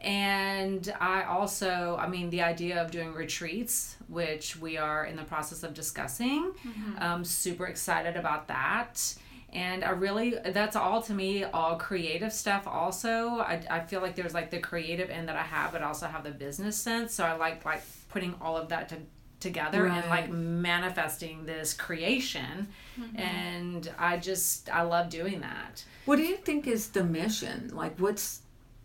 And 0.00 0.92
I 1.00 1.22
also, 1.22 1.96
I 1.98 2.08
mean, 2.08 2.30
the 2.30 2.42
idea 2.42 2.82
of 2.82 2.90
doing 2.90 3.14
retreats, 3.14 3.96
which 4.08 4.56
we 4.56 4.76
are 4.76 5.04
in 5.06 5.16
the 5.16 5.24
process 5.24 5.62
of 5.62 5.72
discussing, 5.72 6.52
I'm 6.98 7.24
super 7.24 7.66
excited 7.66 8.16
about 8.16 8.48
that. 8.48 9.14
And 9.52 9.84
I 9.84 9.90
really, 9.90 10.34
that's 10.46 10.74
all 10.74 11.00
to 11.02 11.12
me, 11.12 11.44
all 11.44 11.76
creative 11.76 12.32
stuff. 12.32 12.66
Also, 12.66 13.38
I, 13.38 13.62
I 13.70 13.80
feel 13.80 14.00
like 14.00 14.16
there's 14.16 14.34
like 14.34 14.50
the 14.50 14.58
creative 14.58 15.10
end 15.10 15.28
that 15.28 15.36
I 15.36 15.42
have, 15.42 15.72
but 15.72 15.80
I 15.80 15.86
also 15.86 16.06
have 16.06 16.24
the 16.24 16.32
business 16.32 16.76
sense. 16.76 17.14
So 17.14 17.24
I 17.24 17.34
like 17.36 17.64
like 17.64 17.82
putting 18.10 18.34
all 18.40 18.56
of 18.56 18.68
that 18.70 18.88
to, 18.88 18.96
together 19.38 19.86
and 19.86 20.08
like 20.10 20.28
manifesting 20.28 21.46
this 21.46 21.72
creation. 21.72 22.68
Mm-hmm. 23.00 23.18
And 23.18 23.92
I 23.98 24.16
just, 24.16 24.68
I 24.74 24.82
love 24.82 25.08
doing 25.08 25.40
that. 25.40 25.84
What 26.04 26.16
do 26.16 26.22
you 26.22 26.36
think 26.36 26.66
is 26.66 26.88
the 26.88 27.04
mission? 27.04 27.70
Like, 27.72 27.98
what's, 27.98 28.40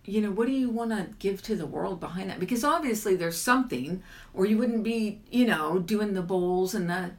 you 0.09 0.21
know, 0.21 0.31
what 0.31 0.47
do 0.47 0.53
you 0.53 0.69
want 0.69 0.91
to 0.91 1.07
give 1.19 1.41
to 1.43 1.55
the 1.55 1.65
world 1.65 1.99
behind 1.99 2.29
that? 2.29 2.39
Because 2.39 2.63
obviously 2.63 3.15
there's 3.15 3.39
something, 3.39 4.01
or 4.33 4.45
you 4.45 4.57
wouldn't 4.57 4.83
be, 4.83 5.21
you 5.31 5.45
know, 5.45 5.79
doing 5.79 6.13
the 6.13 6.21
bowls 6.21 6.73
and 6.73 6.89
the 6.89 7.11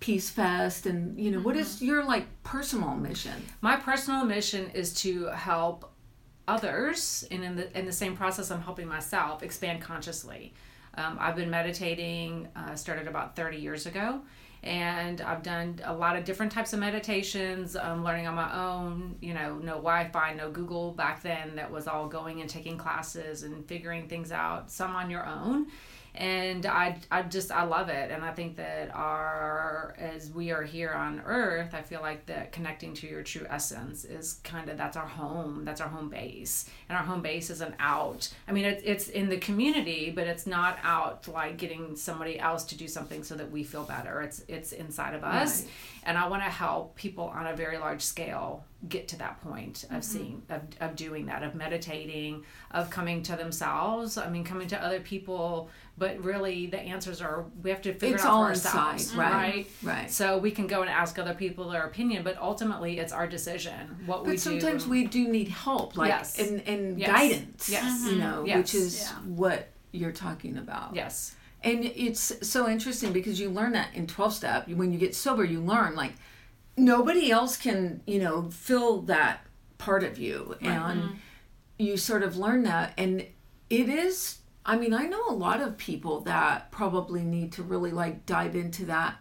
Peace 0.00 0.30
Fest. 0.30 0.86
And, 0.86 1.18
you 1.18 1.30
know, 1.30 1.40
what 1.40 1.56
is 1.56 1.76
mm-hmm. 1.76 1.86
your, 1.86 2.04
like, 2.04 2.26
personal 2.42 2.94
mission? 2.94 3.42
My 3.60 3.76
personal 3.76 4.24
mission 4.24 4.70
is 4.74 4.92
to 5.02 5.26
help 5.26 5.90
others, 6.46 7.26
and 7.30 7.42
in 7.42 7.56
the 7.56 7.78
in 7.78 7.86
the 7.86 7.92
same 7.92 8.14
process, 8.16 8.50
I'm 8.50 8.60
helping 8.60 8.86
myself 8.86 9.42
expand 9.42 9.80
consciously. 9.80 10.52
Um, 10.96 11.18
I've 11.20 11.36
been 11.36 11.50
meditating, 11.50 12.48
uh, 12.54 12.74
started 12.74 13.08
about 13.08 13.36
30 13.36 13.58
years 13.58 13.86
ago, 13.86 14.20
and 14.62 15.20
I've 15.20 15.42
done 15.42 15.80
a 15.84 15.92
lot 15.92 16.16
of 16.16 16.24
different 16.24 16.52
types 16.52 16.72
of 16.72 16.80
meditations, 16.80 17.76
um, 17.76 18.02
learning 18.04 18.26
on 18.26 18.34
my 18.34 18.54
own. 18.56 19.16
You 19.20 19.34
know, 19.34 19.56
no 19.56 19.72
Wi-Fi, 19.72 20.34
no 20.34 20.50
Google 20.50 20.92
back 20.92 21.22
then. 21.22 21.56
That 21.56 21.70
was 21.70 21.86
all 21.86 22.08
going 22.08 22.40
and 22.40 22.48
taking 22.48 22.78
classes 22.78 23.42
and 23.42 23.66
figuring 23.66 24.08
things 24.08 24.32
out. 24.32 24.70
Some 24.70 24.96
on 24.96 25.10
your 25.10 25.26
own 25.26 25.66
and 26.16 26.64
I, 26.64 26.96
I 27.10 27.22
just 27.22 27.50
I 27.50 27.64
love 27.64 27.88
it. 27.88 28.12
And 28.12 28.24
I 28.24 28.32
think 28.32 28.56
that 28.56 28.94
our 28.94 29.96
as 29.98 30.30
we 30.30 30.52
are 30.52 30.62
here 30.62 30.92
on 30.92 31.20
earth 31.26 31.74
I 31.74 31.82
feel 31.82 32.00
like 32.00 32.26
that 32.26 32.52
connecting 32.52 32.94
to 32.94 33.08
your 33.08 33.22
true 33.22 33.46
essence 33.50 34.04
is 34.04 34.34
kind 34.44 34.68
of 34.68 34.76
that's 34.76 34.96
our 34.96 35.06
home 35.06 35.64
that's 35.64 35.80
our 35.80 35.88
home 35.88 36.08
base. 36.08 36.70
And 36.88 36.96
our 36.96 37.02
home 37.02 37.20
base 37.20 37.50
isn't 37.50 37.74
out. 37.80 38.32
I 38.46 38.52
mean 38.52 38.64
it's 38.64 38.82
it's 38.84 39.08
in 39.08 39.28
the 39.28 39.38
community 39.38 40.12
but 40.14 40.28
it's 40.28 40.46
not 40.46 40.78
out 40.84 41.26
like 41.26 41.56
getting 41.56 41.96
somebody 41.96 42.38
else 42.38 42.64
to 42.66 42.76
do 42.76 42.86
something 42.86 43.24
so 43.24 43.34
that 43.34 43.50
we 43.50 43.64
feel 43.64 43.82
better. 43.82 44.22
It's 44.22 44.44
it's 44.46 44.70
inside 44.70 45.14
of 45.14 45.24
us. 45.24 45.62
Right. 45.62 45.70
and 46.04 46.18
I 46.18 46.28
want 46.28 46.44
to 46.44 46.50
help 46.50 46.94
people 46.94 47.24
on 47.24 47.48
a 47.48 47.56
very 47.56 47.78
large 47.78 48.02
scale 48.02 48.64
get 48.88 49.08
to 49.08 49.16
that 49.16 49.40
point 49.42 49.84
of 49.84 49.90
mm-hmm. 49.90 50.00
seeing 50.00 50.42
of, 50.48 50.62
of 50.80 50.94
doing 50.96 51.26
that 51.26 51.42
of 51.42 51.54
meditating 51.54 52.44
of 52.70 52.90
coming 52.90 53.22
to 53.24 53.36
themselves. 53.36 54.16
I 54.16 54.28
mean 54.28 54.44
coming 54.44 54.68
to 54.68 54.80
other 54.80 55.00
people 55.00 55.70
but 55.96 56.22
really 56.24 56.66
the 56.66 56.78
answers 56.78 57.20
are 57.22 57.44
we 57.62 57.70
have 57.70 57.82
to 57.82 57.92
figure 57.92 58.16
It's 58.16 58.24
it 58.24 58.26
out 58.26 58.32
all 58.32 58.42
for 58.42 58.48
ourselves 58.48 59.02
inside, 59.04 59.18
right, 59.18 59.66
right 59.82 59.94
right. 59.96 60.10
so 60.10 60.38
we 60.38 60.50
can 60.50 60.66
go 60.66 60.80
and 60.80 60.90
ask 60.90 61.18
other 61.18 61.34
people 61.34 61.68
their 61.70 61.84
opinion 61.86 62.24
but 62.24 62.36
ultimately 62.38 62.98
it's 62.98 63.12
our 63.12 63.26
decision 63.26 64.02
what 64.06 64.22
we 64.22 64.26
do. 64.26 64.32
But 64.32 64.40
sometimes 64.40 64.84
do 64.84 64.90
we 64.90 65.06
do 65.06 65.28
need 65.28 65.48
help, 65.48 65.96
like, 65.96 66.08
Yes. 66.08 66.38
and, 66.38 66.60
and 66.66 66.98
Yes. 66.98 67.08
guidance, 67.08 67.68
Yes. 67.68 68.06
you 68.06 68.16
know, 68.16 68.38
mm-hmm. 68.38 68.46
Yes. 68.46 68.56
which 68.58 68.74
is 68.74 69.00
Yeah. 69.02 69.18
what 69.24 69.68
you're 69.92 70.12
talking 70.12 70.58
about. 70.58 70.94
yes 70.94 71.36
And 71.62 71.84
it's 71.84 72.32
so 72.46 72.68
interesting 72.68 73.12
because 73.12 73.40
you 73.40 73.48
learn 73.48 73.72
that 73.72 73.88
in 73.94 74.06
12 74.06 74.34
step. 74.34 74.68
When 74.68 74.92
you 74.92 74.98
get 74.98 75.14
sober, 75.14 75.44
you 75.44 75.60
learn 75.60 75.94
like 75.96 76.12
nobody 76.76 77.30
else 77.30 77.56
can, 77.56 78.02
you 78.06 78.18
know, 78.18 78.50
fill 78.50 79.02
that 79.02 79.46
part 79.78 80.02
of 80.02 80.18
you. 80.18 80.56
And 80.60 81.02
mm-hmm. 81.02 81.14
you 81.78 81.96
sort 81.96 82.22
of 82.22 82.36
learn 82.36 82.64
that. 82.64 82.92
And 82.98 83.26
it 83.70 83.88
is, 83.88 84.38
I 84.66 84.76
mean, 84.76 84.94
I 84.94 85.06
know 85.06 85.22
a 85.28 85.34
lot 85.34 85.60
of 85.60 85.76
people 85.76 86.20
that 86.22 86.70
probably 86.70 87.22
need 87.22 87.52
to 87.52 87.62
really 87.62 87.90
like 87.90 88.24
dive 88.26 88.56
into 88.56 88.86
that 88.86 89.16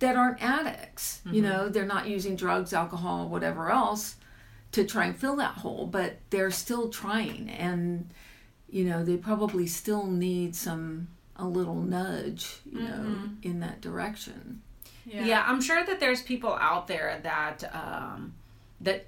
that 0.00 0.16
aren't 0.16 0.42
addicts. 0.42 1.20
You 1.30 1.40
know, 1.40 1.68
they're 1.68 1.86
not 1.86 2.08
using 2.08 2.36
drugs, 2.36 2.72
alcohol, 2.74 3.28
whatever 3.28 3.70
else 3.70 4.16
to 4.72 4.84
try 4.84 5.06
and 5.06 5.16
fill 5.16 5.36
that 5.36 5.54
hole, 5.54 5.86
but 5.86 6.18
they're 6.30 6.50
still 6.50 6.90
trying. 6.90 7.48
And, 7.48 8.10
you 8.68 8.84
know, 8.84 9.04
they 9.04 9.16
probably 9.16 9.66
still 9.66 10.06
need 10.06 10.54
some 10.56 11.08
a 11.36 11.46
little 11.46 11.76
nudge, 11.76 12.56
you 12.70 12.80
know, 12.80 13.16
in 13.42 13.60
that 13.60 13.80
direction. 13.80 14.60
yeah. 15.06 15.44
i'm 15.46 15.60
sure 15.60 15.84
that 15.84 15.98
there's 16.00 16.22
people 16.22 16.54
out 16.60 16.86
there 16.86 17.20
that 17.22 17.62
um 17.74 18.34
that 18.80 19.06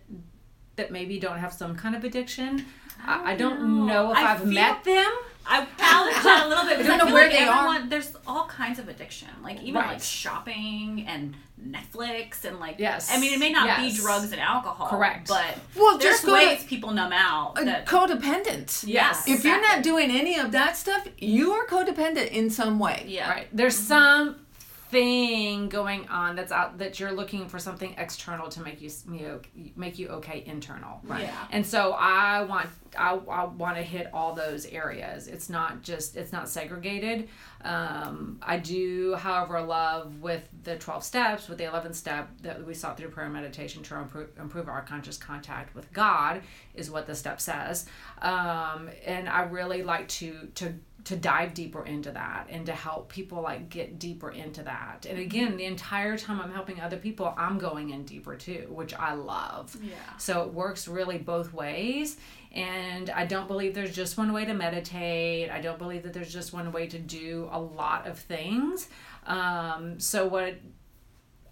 that 0.76 0.90
maybe 0.90 1.18
don't 1.18 1.38
have 1.38 1.52
some 1.52 1.74
kind 1.76 1.94
of 1.96 2.04
addiction 2.04 2.66
i, 3.04 3.32
I 3.32 3.36
don't 3.36 3.86
know, 3.86 4.10
if 4.12 4.16
I 4.18 4.32
i've 4.32 4.42
feel- 4.42 4.52
met 4.52 4.84
them 4.84 5.12
I 5.48 5.66
challenge 5.78 6.22
that 6.22 6.46
a 6.46 6.48
little 6.48 6.64
bit 6.64 6.78
because 6.78 6.92
I, 6.92 6.96
don't 6.98 7.08
know 7.08 7.14
where 7.14 7.28
like 7.28 7.38
they 7.38 7.44
are. 7.44 7.68
everyone, 7.68 7.88
There's 7.88 8.12
all 8.26 8.46
kinds 8.46 8.78
of 8.78 8.88
addiction, 8.88 9.28
like 9.42 9.62
even 9.62 9.80
Right. 9.80 9.92
like 9.92 10.02
shopping 10.02 11.04
and 11.06 11.36
Netflix 11.62 12.44
and 12.44 12.58
like. 12.58 12.76
Yes. 12.78 13.10
I 13.12 13.20
mean, 13.20 13.32
it 13.32 13.38
may 13.38 13.50
not 13.50 13.66
Yes. 13.66 13.96
be 13.96 14.02
drugs 14.02 14.32
and 14.32 14.40
alcohol. 14.40 14.88
Correct. 14.88 15.28
But 15.28 15.58
Well, 15.76 15.98
there's 15.98 16.22
just 16.22 16.32
ways 16.32 16.62
to 16.62 16.66
people 16.66 16.92
numb 16.92 17.12
out. 17.12 17.54
That, 17.56 17.86
codependent. 17.86 18.84
Yes. 18.86 19.26
If 19.28 19.44
you're 19.44 19.60
not 19.60 19.82
doing 19.82 20.10
any 20.10 20.38
of 20.38 20.52
that 20.52 20.76
stuff, 20.76 21.06
you 21.18 21.52
are 21.52 21.66
codependent 21.66 22.28
in 22.30 22.50
some 22.50 22.78
way. 22.78 23.04
Yeah. 23.06 23.30
Right. 23.30 23.48
There's 23.52 23.76
mm-hmm. 23.76 23.86
some 23.86 24.45
thing 24.90 25.68
going 25.68 26.06
on 26.08 26.36
that's 26.36 26.52
out 26.52 26.78
that 26.78 27.00
you're 27.00 27.12
looking 27.12 27.48
for 27.48 27.58
something 27.58 27.94
external 27.98 28.48
to 28.48 28.60
make 28.62 28.80
you 28.80 28.90
you 29.10 29.40
make 29.74 29.98
you 29.98 30.08
okay 30.08 30.44
internal 30.46 31.00
Right. 31.04 31.22
Yeah. 31.24 31.34
and 31.50 31.66
so 31.66 31.92
i 31.98 32.42
want 32.42 32.68
i, 32.96 33.14
I 33.14 33.44
want 33.44 33.76
to 33.76 33.82
hit 33.82 34.08
all 34.12 34.32
those 34.34 34.64
areas 34.66 35.26
it's 35.26 35.48
not 35.50 35.82
just 35.82 36.16
it's 36.16 36.32
not 36.32 36.48
segregated 36.48 37.28
um, 37.64 38.38
i 38.42 38.56
do 38.58 39.14
however 39.16 39.60
love 39.60 40.20
with 40.20 40.48
the 40.62 40.76
12 40.76 41.02
steps 41.02 41.48
with 41.48 41.58
the 41.58 41.64
11th 41.64 41.94
step 41.96 42.28
that 42.42 42.64
we 42.64 42.72
sought 42.72 42.96
through 42.96 43.08
prayer 43.08 43.26
and 43.26 43.34
meditation 43.34 43.82
to 43.82 43.96
improve, 43.96 44.28
improve 44.38 44.68
our 44.68 44.82
conscious 44.82 45.16
contact 45.16 45.74
with 45.74 45.92
god 45.92 46.42
is 46.74 46.90
what 46.90 47.06
the 47.06 47.14
step 47.14 47.40
says 47.40 47.86
um, 48.22 48.88
and 49.04 49.28
i 49.28 49.42
really 49.42 49.82
like 49.82 50.06
to 50.08 50.48
to 50.54 50.72
to 51.06 51.14
dive 51.16 51.54
deeper 51.54 51.84
into 51.86 52.10
that 52.10 52.48
and 52.50 52.66
to 52.66 52.72
help 52.72 53.08
people 53.08 53.40
like 53.40 53.68
get 53.68 53.96
deeper 53.96 54.28
into 54.28 54.60
that. 54.64 55.06
And 55.08 55.20
again, 55.20 55.56
the 55.56 55.64
entire 55.64 56.18
time 56.18 56.40
I'm 56.40 56.50
helping 56.50 56.80
other 56.80 56.96
people, 56.96 57.32
I'm 57.36 57.58
going 57.58 57.90
in 57.90 58.04
deeper 58.04 58.34
too, 58.34 58.66
which 58.70 58.92
I 58.92 59.14
love. 59.14 59.78
Yeah. 59.80 59.94
So 60.18 60.42
it 60.42 60.52
works 60.52 60.88
really 60.88 61.18
both 61.18 61.52
ways. 61.52 62.16
And 62.50 63.08
I 63.10 63.24
don't 63.24 63.46
believe 63.46 63.72
there's 63.72 63.94
just 63.94 64.18
one 64.18 64.32
way 64.32 64.46
to 64.46 64.54
meditate. 64.54 65.48
I 65.48 65.60
don't 65.60 65.78
believe 65.78 66.02
that 66.02 66.12
there's 66.12 66.32
just 66.32 66.52
one 66.52 66.72
way 66.72 66.88
to 66.88 66.98
do 66.98 67.48
a 67.52 67.60
lot 67.60 68.08
of 68.08 68.18
things. 68.18 68.88
Um, 69.28 70.00
so 70.00 70.26
what 70.26 70.56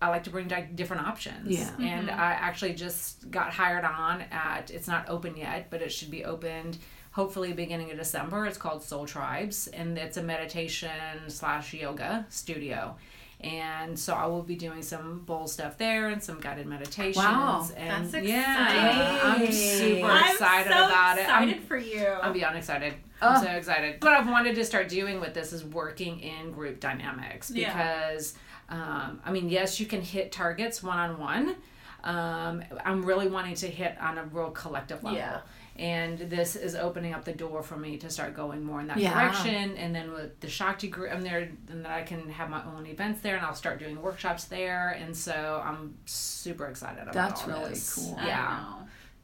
I 0.03 0.09
like 0.09 0.25
to 0.25 0.31
bring 0.31 0.49
like 0.49 0.75
different 0.75 1.07
options. 1.07 1.49
Yeah. 1.49 1.71
And 1.79 2.11
I 2.11 2.33
actually 2.33 2.75
just 2.75 3.31
got 3.31 3.53
hired 3.53 3.85
on 3.85 4.23
at 4.33 4.73
it's 4.73 4.89
not 4.89 5.09
open 5.09 5.37
yet, 5.37 5.71
but 5.71 5.81
it 5.81 5.93
should 5.93 6.11
be 6.11 6.25
opened 6.25 6.77
hopefully 7.15 7.53
beginning 7.53 7.91
of 7.91 7.97
December. 7.97 8.45
It's 8.47 8.59
called 8.59 8.83
Soul 8.83 9.07
Tribes, 9.07 9.69
and 9.69 9.97
it's 9.97 10.17
a 10.17 10.23
meditation 10.23 10.91
slash 11.29 11.73
yoga 11.73 12.27
studio. 12.29 12.97
And 13.41 13.99
so 13.99 14.15
I 14.15 14.27
will 14.27 14.43
be 14.43 14.57
doing 14.57 14.81
some 14.81 15.21
bowl 15.21 15.47
stuff 15.47 15.77
there 15.77 16.09
and 16.09 16.23
some 16.23 16.41
guided 16.41 16.67
meditations. 16.67 17.17
Wow, 17.17 17.69
and 17.77 18.11
that's 18.11 18.27
yeah, 18.27 19.21
I'm 19.23 19.43
exciting. 19.43 19.53
super 19.53 20.07
I'm 20.07 20.31
excited 20.33 20.73
so 20.73 20.87
about 20.87 21.19
excited 21.19 21.49
it. 21.51 21.57
I'm, 21.59 21.63
for 21.65 21.77
you. 21.77 22.07
I'm 22.07 22.33
beyond 22.33 22.57
excited. 22.57 22.95
Oh. 23.21 23.29
I'm 23.29 23.45
so 23.45 23.51
excited. 23.51 24.03
What 24.03 24.13
I've 24.13 24.29
wanted 24.29 24.55
to 24.55 24.65
start 24.65 24.89
doing 24.89 25.21
with 25.21 25.35
this 25.35 25.53
is 25.53 25.63
working 25.65 26.21
in 26.21 26.53
group 26.53 26.81
dynamics 26.81 27.51
Yeah. 27.51 27.73
because, 28.09 28.35
um, 28.71 29.21
I 29.25 29.31
mean, 29.31 29.51
yes, 29.51 29.79
you 29.79 29.87
can 29.87 30.01
hit 30.01 30.33
targets 30.33 30.83
one 30.83 30.99
on 30.99 31.19
one. 31.21 31.57
I'm 32.03 33.05
really 33.05 33.29
wanting 33.29 33.55
to 33.57 33.67
hit 33.67 33.97
on 34.01 34.19
a 34.19 34.25
real 34.25 34.51
collective 34.51 35.03
level. 35.03 35.19
Yeah. 35.19 35.41
And 35.77 36.19
this 36.19 36.55
is 36.55 36.77
opening 36.77 37.13
up 37.15 37.25
the 37.25 37.33
door 37.33 37.63
for 37.65 37.77
me 37.77 37.97
to 37.99 38.09
start 38.09 38.35
going 38.37 38.63
more 38.65 38.81
in 38.81 38.87
that 38.87 38.97
Yeah. 38.97 39.13
direction. 39.21 39.77
And 39.77 39.93
then 39.93 40.13
with 40.13 40.39
the 40.39 40.49
Shakti 40.49 40.87
group, 40.89 41.13
I'm 41.13 41.23
there, 41.23 41.41
and 41.41 41.59
then 41.67 41.87
I 41.87 42.03
can 42.03 42.31
have 42.31 42.49
my 42.49 42.63
own 42.65 42.87
events 42.87 43.21
there, 43.23 43.35
and 43.37 43.45
I'll 43.45 43.57
start 43.57 43.81
doing 43.81 44.01
workshops 44.01 44.45
there. 44.45 44.91
And 44.91 45.17
so 45.17 45.61
I'm 45.65 45.97
super 46.07 46.67
excited 46.69 47.03
about 47.03 47.15
that. 47.15 47.29
That's 47.31 47.43
all 47.43 47.49
really 47.49 47.71
this. 47.71 47.95
cool. 47.95 48.17
Yeah. 48.25 48.65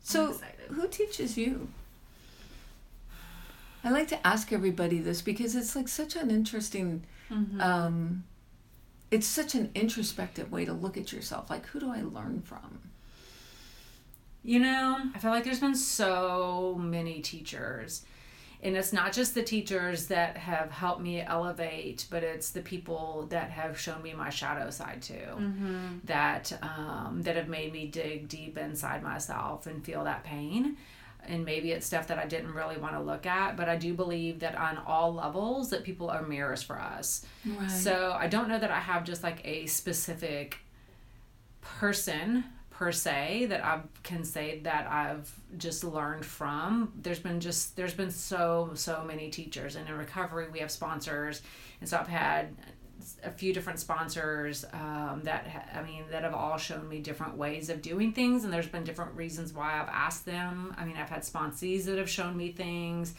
So, 0.03 0.41
who 0.71 0.89
teaches 0.89 1.37
you? 1.39 1.69
I 3.83 3.91
like 3.91 4.09
to 4.09 4.27
ask 4.27 4.53
everybody 4.53 4.99
this 4.99 5.23
because 5.23 5.55
it's 5.55 5.75
like 5.77 5.89
such 5.89 6.17
an 6.17 6.31
interesting, 6.31 7.05
Mm-hmm. 7.31 7.61
um, 7.61 8.25
it's 9.13 9.27
such 9.27 9.55
an 9.55 9.71
introspective 9.75 10.51
way 10.51 10.65
to 10.65 10.73
look 10.73 10.97
at 10.97 11.13
yourself. 11.13 11.49
Like, 11.49 11.67
who 11.67 11.79
do 11.81 11.91
I 11.93 12.03
learn 12.03 12.43
from? 12.45 12.81
You 14.43 14.59
know, 14.61 14.99
I 15.15 15.19
feel 15.19 15.31
like 15.31 15.45
there's 15.45 15.61
been 15.61 15.75
so 15.75 16.77
many 16.79 17.21
teachers. 17.21 18.05
And 18.63 18.77
it's 18.77 18.93
not 18.93 19.13
just 19.15 19.35
the 19.35 19.43
teachers 19.43 20.09
that 20.09 20.37
have 20.37 20.71
helped 20.71 21.01
me 21.01 21.23
elevate, 21.23 22.07
but 22.11 22.23
it's 22.23 22.51
the 22.51 22.61
people 22.61 23.27
that 23.31 23.51
have 23.51 23.81
shown 23.81 24.03
me 24.03 24.13
my 24.13 24.29
shadow 24.29 24.69
side 24.71 25.01
too. 25.01 25.15
That 26.05 26.53
um, 26.63 27.23
that 27.23 27.37
have 27.37 27.49
made 27.49 27.73
me 27.73 27.87
dig 27.87 28.29
deep 28.29 28.59
inside 28.59 29.03
myself 29.03 29.67
and 29.67 29.83
feel 29.83 30.05
that 30.05 30.25
pain. 30.25 30.77
And 31.27 31.45
maybe 31.45 31.73
it's 31.73 31.87
stuff 31.87 32.07
that 32.09 32.19
I 32.19 32.27
didn't 32.27 32.53
really 32.53 32.77
want 32.77 32.95
to 32.95 33.01
look 33.01 33.25
at, 33.27 33.57
but 33.57 33.69
I 33.69 33.77
do 33.77 33.95
believe 33.95 34.41
that 34.41 34.57
on 34.57 34.79
all 34.87 35.15
levels 35.15 35.71
that 35.71 35.85
people 35.85 36.11
are 36.11 36.23
mirrors 36.23 36.63
for 36.63 36.79
us. 36.79 37.25
Right. 37.47 37.71
So 37.71 38.17
I 38.19 38.27
don't 38.27 38.49
know 38.49 38.59
that 38.59 38.71
I 38.71 38.81
have 38.81 39.05
just 39.05 39.23
like 39.23 39.41
a 39.45 39.67
specific 39.67 40.59
person 41.63 42.45
per 42.81 42.93
se 42.93 43.45
that 43.51 43.63
I 43.63 43.81
can 44.03 44.25
say 44.25 44.61
that 44.61 44.87
I've 44.87 45.31
just 45.59 45.85
learned 45.85 46.25
from. 46.25 46.95
There's 47.03 47.19
been 47.19 47.39
just 47.39 47.77
there's 47.77 47.93
been 47.93 48.11
so 48.11 48.71
so 48.73 49.05
many 49.07 49.29
teachers, 49.29 49.77
and 49.77 49.87
in 49.87 49.95
recovery 49.99 50.47
we 50.51 50.61
have 50.61 50.71
sponsors, 50.71 51.43
and 51.81 51.89
so 51.89 51.99
I've 51.99 52.09
had 52.09 52.57
a 53.23 53.31
few 53.31 53.53
different 53.53 53.81
sponsors 53.81 54.65
um, 54.73 55.21
that 55.25 55.69
I 55.75 55.83
mean 55.83 56.05
that 56.11 56.23
have 56.23 56.33
all 56.33 56.57
shown 56.57 56.89
me 56.89 57.01
different 57.01 57.37
ways 57.37 57.69
of 57.69 57.83
doing 57.83 58.15
things, 58.15 58.45
and 58.45 58.53
there's 58.53 58.67
been 58.67 58.85
different 58.85 59.15
reasons 59.15 59.53
why 59.53 59.79
I've 59.79 59.91
asked 59.91 60.25
them. 60.25 60.75
I 60.79 60.87
mean, 60.87 60.97
I've 60.97 61.11
had 61.11 61.21
sponsees 61.21 61.85
that 61.85 61.99
have 61.99 62.09
shown 62.09 62.35
me 62.35 62.51
things. 62.51 63.13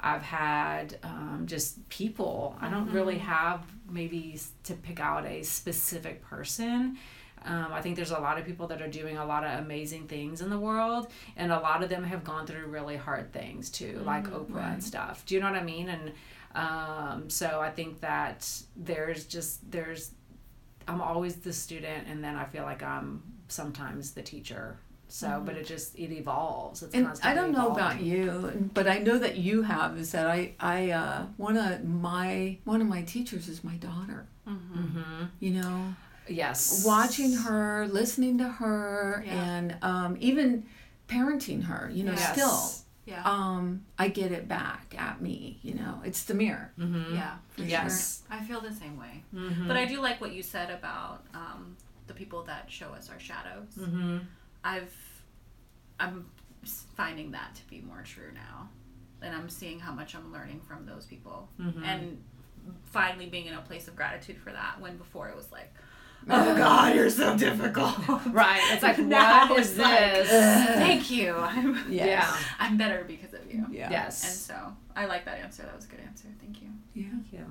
I've 0.00 0.22
had 0.22 0.98
um, 1.02 1.44
just 1.46 1.88
people. 1.88 2.56
I 2.60 2.68
don't 2.68 2.92
really 2.92 3.18
have 3.18 3.62
maybe 3.88 4.38
to 4.64 4.74
pick 4.74 5.00
out 5.00 5.24
a 5.24 5.42
specific 5.44 6.20
person. 6.20 6.98
Um, 7.44 7.72
I 7.72 7.80
think 7.80 7.96
there's 7.96 8.10
a 8.10 8.18
lot 8.18 8.38
of 8.38 8.44
people 8.44 8.66
that 8.68 8.82
are 8.82 8.88
doing 8.88 9.16
a 9.16 9.24
lot 9.24 9.44
of 9.44 9.58
amazing 9.60 10.08
things 10.08 10.40
in 10.40 10.50
the 10.50 10.58
world, 10.58 11.08
and 11.36 11.52
a 11.52 11.60
lot 11.60 11.82
of 11.82 11.88
them 11.88 12.04
have 12.04 12.24
gone 12.24 12.46
through 12.46 12.66
really 12.66 12.96
hard 12.96 13.32
things 13.32 13.70
too, 13.70 14.02
like 14.04 14.24
Oprah 14.24 14.74
and 14.74 14.82
stuff. 14.84 15.24
Do 15.26 15.34
you 15.34 15.40
know 15.40 15.50
what 15.50 15.60
I 15.60 15.64
mean? 15.64 15.88
And 15.88 16.12
um, 16.54 17.30
so 17.30 17.60
I 17.60 17.70
think 17.70 18.00
that 18.00 18.50
there's 18.76 19.24
just 19.24 19.70
there's 19.70 20.12
I'm 20.86 21.00
always 21.00 21.36
the 21.36 21.52
student, 21.52 22.08
and 22.08 22.24
then 22.24 22.36
I 22.36 22.44
feel 22.44 22.64
like 22.64 22.82
I'm 22.82 23.22
sometimes 23.48 24.12
the 24.12 24.22
teacher. 24.22 24.78
So, 25.10 25.42
but 25.44 25.56
it 25.56 25.66
just 25.66 25.98
it 25.98 26.12
evolves. 26.12 26.82
It's 26.82 26.94
and 26.94 27.08
I 27.22 27.34
don't 27.34 27.52
know 27.52 27.72
evolving. 27.72 27.84
about 27.84 28.00
you, 28.02 28.70
but 28.74 28.86
I 28.86 28.98
know 28.98 29.18
that 29.18 29.36
you 29.36 29.62
have. 29.62 29.98
Is 29.98 30.12
that 30.12 30.26
I 30.26 30.52
I 30.60 30.90
uh, 30.90 31.26
one 31.36 31.56
of 31.56 31.84
my 31.84 32.58
one 32.64 32.80
of 32.82 32.86
my 32.86 33.02
teachers 33.02 33.48
is 33.48 33.64
my 33.64 33.76
daughter. 33.76 34.26
Mm-hmm. 34.46 35.24
You 35.40 35.50
know, 35.50 35.94
Yes. 36.28 36.84
watching 36.86 37.32
her, 37.34 37.86
listening 37.88 38.38
to 38.38 38.48
her, 38.48 39.22
Yeah. 39.26 39.32
and 39.44 39.76
um, 39.82 40.16
even 40.20 40.66
parenting 41.08 41.64
her. 41.64 41.90
You 41.92 42.04
know, 42.04 42.12
Yes. 42.12 42.32
still. 42.32 42.84
Yeah. 43.06 43.22
Um, 43.24 43.86
I 43.98 44.08
get 44.08 44.32
it 44.32 44.48
back 44.48 44.94
at 44.98 45.22
me, 45.22 45.58
you 45.62 45.74
know. 45.74 46.02
It's 46.04 46.24
the 46.24 46.34
mirror. 46.34 46.72
Mm-hmm. 46.78 47.14
yeah. 47.14 47.36
For 47.50 47.62
Yes. 47.62 48.22
Sure. 48.28 48.38
I 48.38 48.42
feel 48.44 48.60
the 48.60 48.72
same 48.72 48.98
way. 48.98 49.22
Mm-hmm. 49.34 49.66
But 49.66 49.76
I 49.78 49.86
do 49.86 50.00
like 50.00 50.20
what 50.20 50.32
you 50.32 50.42
said 50.42 50.70
about 50.70 51.24
um, 51.32 51.74
the 52.06 52.12
people 52.12 52.42
that 52.44 52.70
show 52.70 52.88
us 52.90 53.08
our 53.10 53.18
shadows. 53.18 53.68
Mm-hmm. 53.78 54.18
I've 54.64 54.92
I'm 56.00 56.26
finding 56.94 57.30
that 57.32 57.54
to 57.54 57.62
be 57.68 57.80
more 57.80 58.02
true 58.04 58.30
now, 58.34 58.68
and 59.22 59.34
I'm 59.34 59.48
seeing 59.48 59.80
how 59.80 59.92
much 59.92 60.14
I'm 60.14 60.32
learning 60.32 60.60
from 60.60 60.84
those 60.86 61.06
people, 61.06 61.48
Mhm. 61.58 61.82
and 61.84 62.22
finally 62.84 63.26
being 63.26 63.46
in 63.46 63.54
a 63.54 63.62
place 63.62 63.88
of 63.88 63.96
gratitude 63.96 64.36
for 64.38 64.52
that. 64.52 64.80
When 64.80 64.96
before 64.98 65.28
it 65.28 65.36
was 65.36 65.50
like, 65.50 65.72
oh 66.28 66.56
God, 66.56 66.94
you're 66.94 67.10
so 67.10 67.36
difficult. 67.36 67.94
Right. 68.26 68.60
It's 68.72 68.82
like, 68.82 68.98
Now 69.18 69.48
what 69.48 69.60
is 69.60 69.70
it's 69.70 69.78
like, 69.78 69.98
this? 69.98 70.28
Thank 70.28 71.10
you. 71.10 71.34
I'm 71.36 71.90
Yeah. 71.90 72.36
I'm 72.58 72.76
better 72.76 73.04
because 73.06 73.32
of 73.34 73.50
you. 73.52 73.66
Yeah. 73.70 73.90
Yes. 73.90 74.24
And 74.24 74.34
so 74.34 74.76
I 74.96 75.06
like 75.06 75.24
that 75.24 75.38
answer. 75.38 75.62
That 75.62 75.74
was 75.76 75.84
a 75.86 75.88
good 75.88 76.00
answer. 76.00 76.28
Thank 76.40 76.60
you. 76.62 76.68
Yeah. 76.94 77.10
Thank 77.10 77.32
you. 77.32 77.46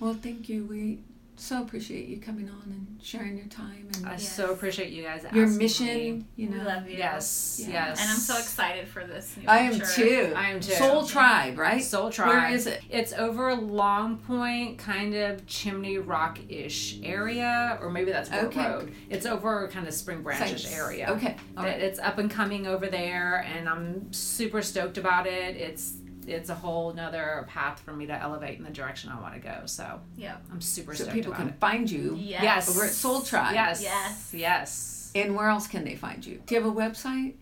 Well, 0.00 0.14
thank 0.14 0.48
you. 0.48 0.64
We 0.64 1.00
so 1.38 1.62
appreciate 1.62 2.08
you 2.08 2.18
coming 2.20 2.48
on 2.50 2.62
and 2.66 2.98
sharing 3.02 3.36
your 3.36 3.46
time 3.46 3.88
and 3.94 4.06
I 4.06 4.12
Yes. 4.12 4.34
so 4.36 4.52
appreciate 4.52 4.90
you 4.90 5.04
guys. 5.04 5.22
your 5.32 5.44
asking 5.44 5.58
mission. 5.58 5.86
me. 5.86 6.24
You 6.36 6.48
know, 6.50 6.58
We 6.58 6.64
love 6.64 6.88
you. 6.88 6.96
Yes. 6.98 7.60
Yeah. 7.62 7.68
Yes. 7.88 8.00
And 8.00 8.10
I'm 8.10 8.16
so 8.16 8.34
excited 8.38 8.88
for 8.88 9.04
this. 9.06 9.36
New 9.36 9.44
I 9.46 9.58
am 9.58 9.72
venture. 9.72 9.86
too. 9.86 10.32
I 10.36 10.50
am 10.50 10.60
too. 10.60 10.72
Soul 10.72 11.04
Tribe, 11.06 11.56
right? 11.58 11.82
Soul 11.82 12.10
Tribe. 12.10 12.28
Where 12.28 12.50
is 12.50 12.66
it? 12.66 12.82
It's 12.90 13.12
over 13.12 13.54
Long 13.54 14.18
Point, 14.18 14.78
kind 14.78 15.14
of 15.14 15.46
Chimney 15.46 15.98
Rock 15.98 16.38
ish 16.48 16.98
area, 17.02 17.78
or 17.80 17.88
maybe 17.90 18.10
that's 18.10 18.28
Fort 18.28 18.44
Okay. 18.46 18.66
Road. 18.68 18.92
It's 19.08 19.24
over 19.26 19.68
kind 19.68 19.86
of 19.86 19.94
Spring 19.94 20.22
Branchish 20.24 20.62
Sites. 20.64 20.74
area. 20.74 21.08
Okay. 21.10 21.36
All 21.56 21.64
It- 21.64 21.68
right. 21.68 21.80
It's 21.80 21.98
up 22.00 22.18
and 22.18 22.30
coming 22.30 22.66
over 22.66 22.88
there, 22.88 23.44
and 23.56 23.68
I'm 23.68 24.12
super 24.12 24.60
stoked 24.60 24.98
about 24.98 25.26
it. 25.26 25.56
It's 25.56 25.92
it's 26.28 26.50
a 26.50 26.54
whole 26.54 26.92
nother 26.92 27.46
path 27.48 27.80
for 27.80 27.92
me 27.92 28.06
to 28.06 28.12
elevate 28.12 28.58
in 28.58 28.64
the 28.64 28.70
direction 28.70 29.10
I 29.10 29.20
want 29.20 29.34
to 29.34 29.40
go. 29.40 29.62
So 29.66 30.00
Yeah. 30.16 30.36
I'm 30.52 30.60
super 30.60 30.94
So 30.94 31.06
people 31.10 31.32
about 31.32 31.40
can 31.40 31.48
it. 31.50 31.58
find 31.60 31.90
you. 31.90 32.16
Yes. 32.20 32.42
Yes. 32.42 32.68
Over 32.70 32.84
at 32.86 32.92
Soul 32.92 33.22
Tribe. 33.22 33.54
Yes. 33.54 33.82
Yes. 33.82 34.30
Yes. 34.34 35.12
And 35.14 35.34
where 35.34 35.48
else 35.48 35.66
can 35.66 35.84
they 35.84 35.96
find 35.96 36.24
you? 36.24 36.40
Do 36.46 36.54
you 36.54 36.62
have 36.62 36.70
a 36.70 36.74
website? 36.74 37.34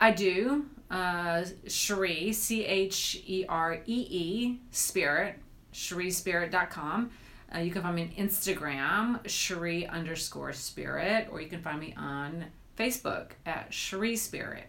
I 0.00 0.10
do. 0.12 0.66
Uh, 0.90 1.44
Cheree, 1.66 2.32
C 2.34 2.64
H 2.64 3.20
E 3.26 3.44
R 3.48 3.80
E 3.86 4.06
E, 4.10 4.60
Spirit, 4.70 5.36
ChereeSpirit.com. 5.72 7.10
Uh, 7.54 7.58
you 7.58 7.70
can 7.70 7.82
find 7.82 7.96
me 7.96 8.02
on 8.02 8.26
Instagram, 8.26 9.22
Cheree 9.24 9.88
underscore 9.88 10.52
Spirit, 10.52 11.28
or 11.30 11.40
you 11.40 11.48
can 11.48 11.60
find 11.62 11.80
me 11.80 11.94
on 11.96 12.44
Facebook 12.78 13.30
at 13.46 13.70
Cheree 13.70 14.18
Spirit. 14.18 14.64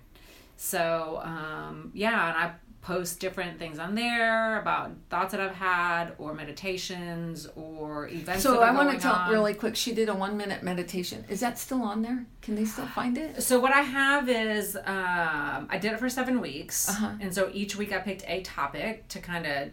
So, 0.57 1.21
um, 1.23 1.91
yeah, 1.93 2.29
and 2.29 2.37
I 2.37 2.51
post 2.87 3.19
different 3.19 3.59
things 3.59 3.79
on 3.79 3.95
there 3.95 4.59
about 4.61 4.91
thoughts 5.09 5.31
that 5.33 5.41
I've 5.41 5.55
had 5.55 6.13
or 6.17 6.33
meditations 6.33 7.45
or 7.57 8.07
events. 8.07 8.43
So 8.43 8.61
I 8.61 8.71
want 8.71 8.91
to 8.91 8.97
tell 8.97 9.13
on. 9.13 9.29
really 9.29 9.53
quick. 9.53 9.75
She 9.75 9.93
did 9.93 10.07
a 10.07 10.15
one 10.15 10.37
minute 10.37 10.63
meditation. 10.63 11.25
Is 11.27 11.41
that 11.41 11.59
still 11.59 11.81
on 11.81 12.01
there? 12.01 12.25
Can 12.41 12.55
they 12.55 12.63
still 12.63 12.85
find 12.87 13.17
it? 13.17 13.43
So 13.43 13.59
what 13.59 13.73
I 13.73 13.81
have 13.81 14.29
is 14.29 14.77
um, 14.77 15.67
I 15.69 15.77
did 15.81 15.91
it 15.91 15.99
for 15.99 16.07
seven 16.09 16.39
weeks, 16.39 16.87
Uh-huh. 16.89 17.11
and 17.19 17.33
so 17.35 17.49
each 17.53 17.75
week 17.75 17.91
I 17.91 17.97
picked 17.99 18.23
a 18.25 18.41
topic 18.43 19.07
to 19.09 19.19
kind 19.19 19.45
of 19.45 19.69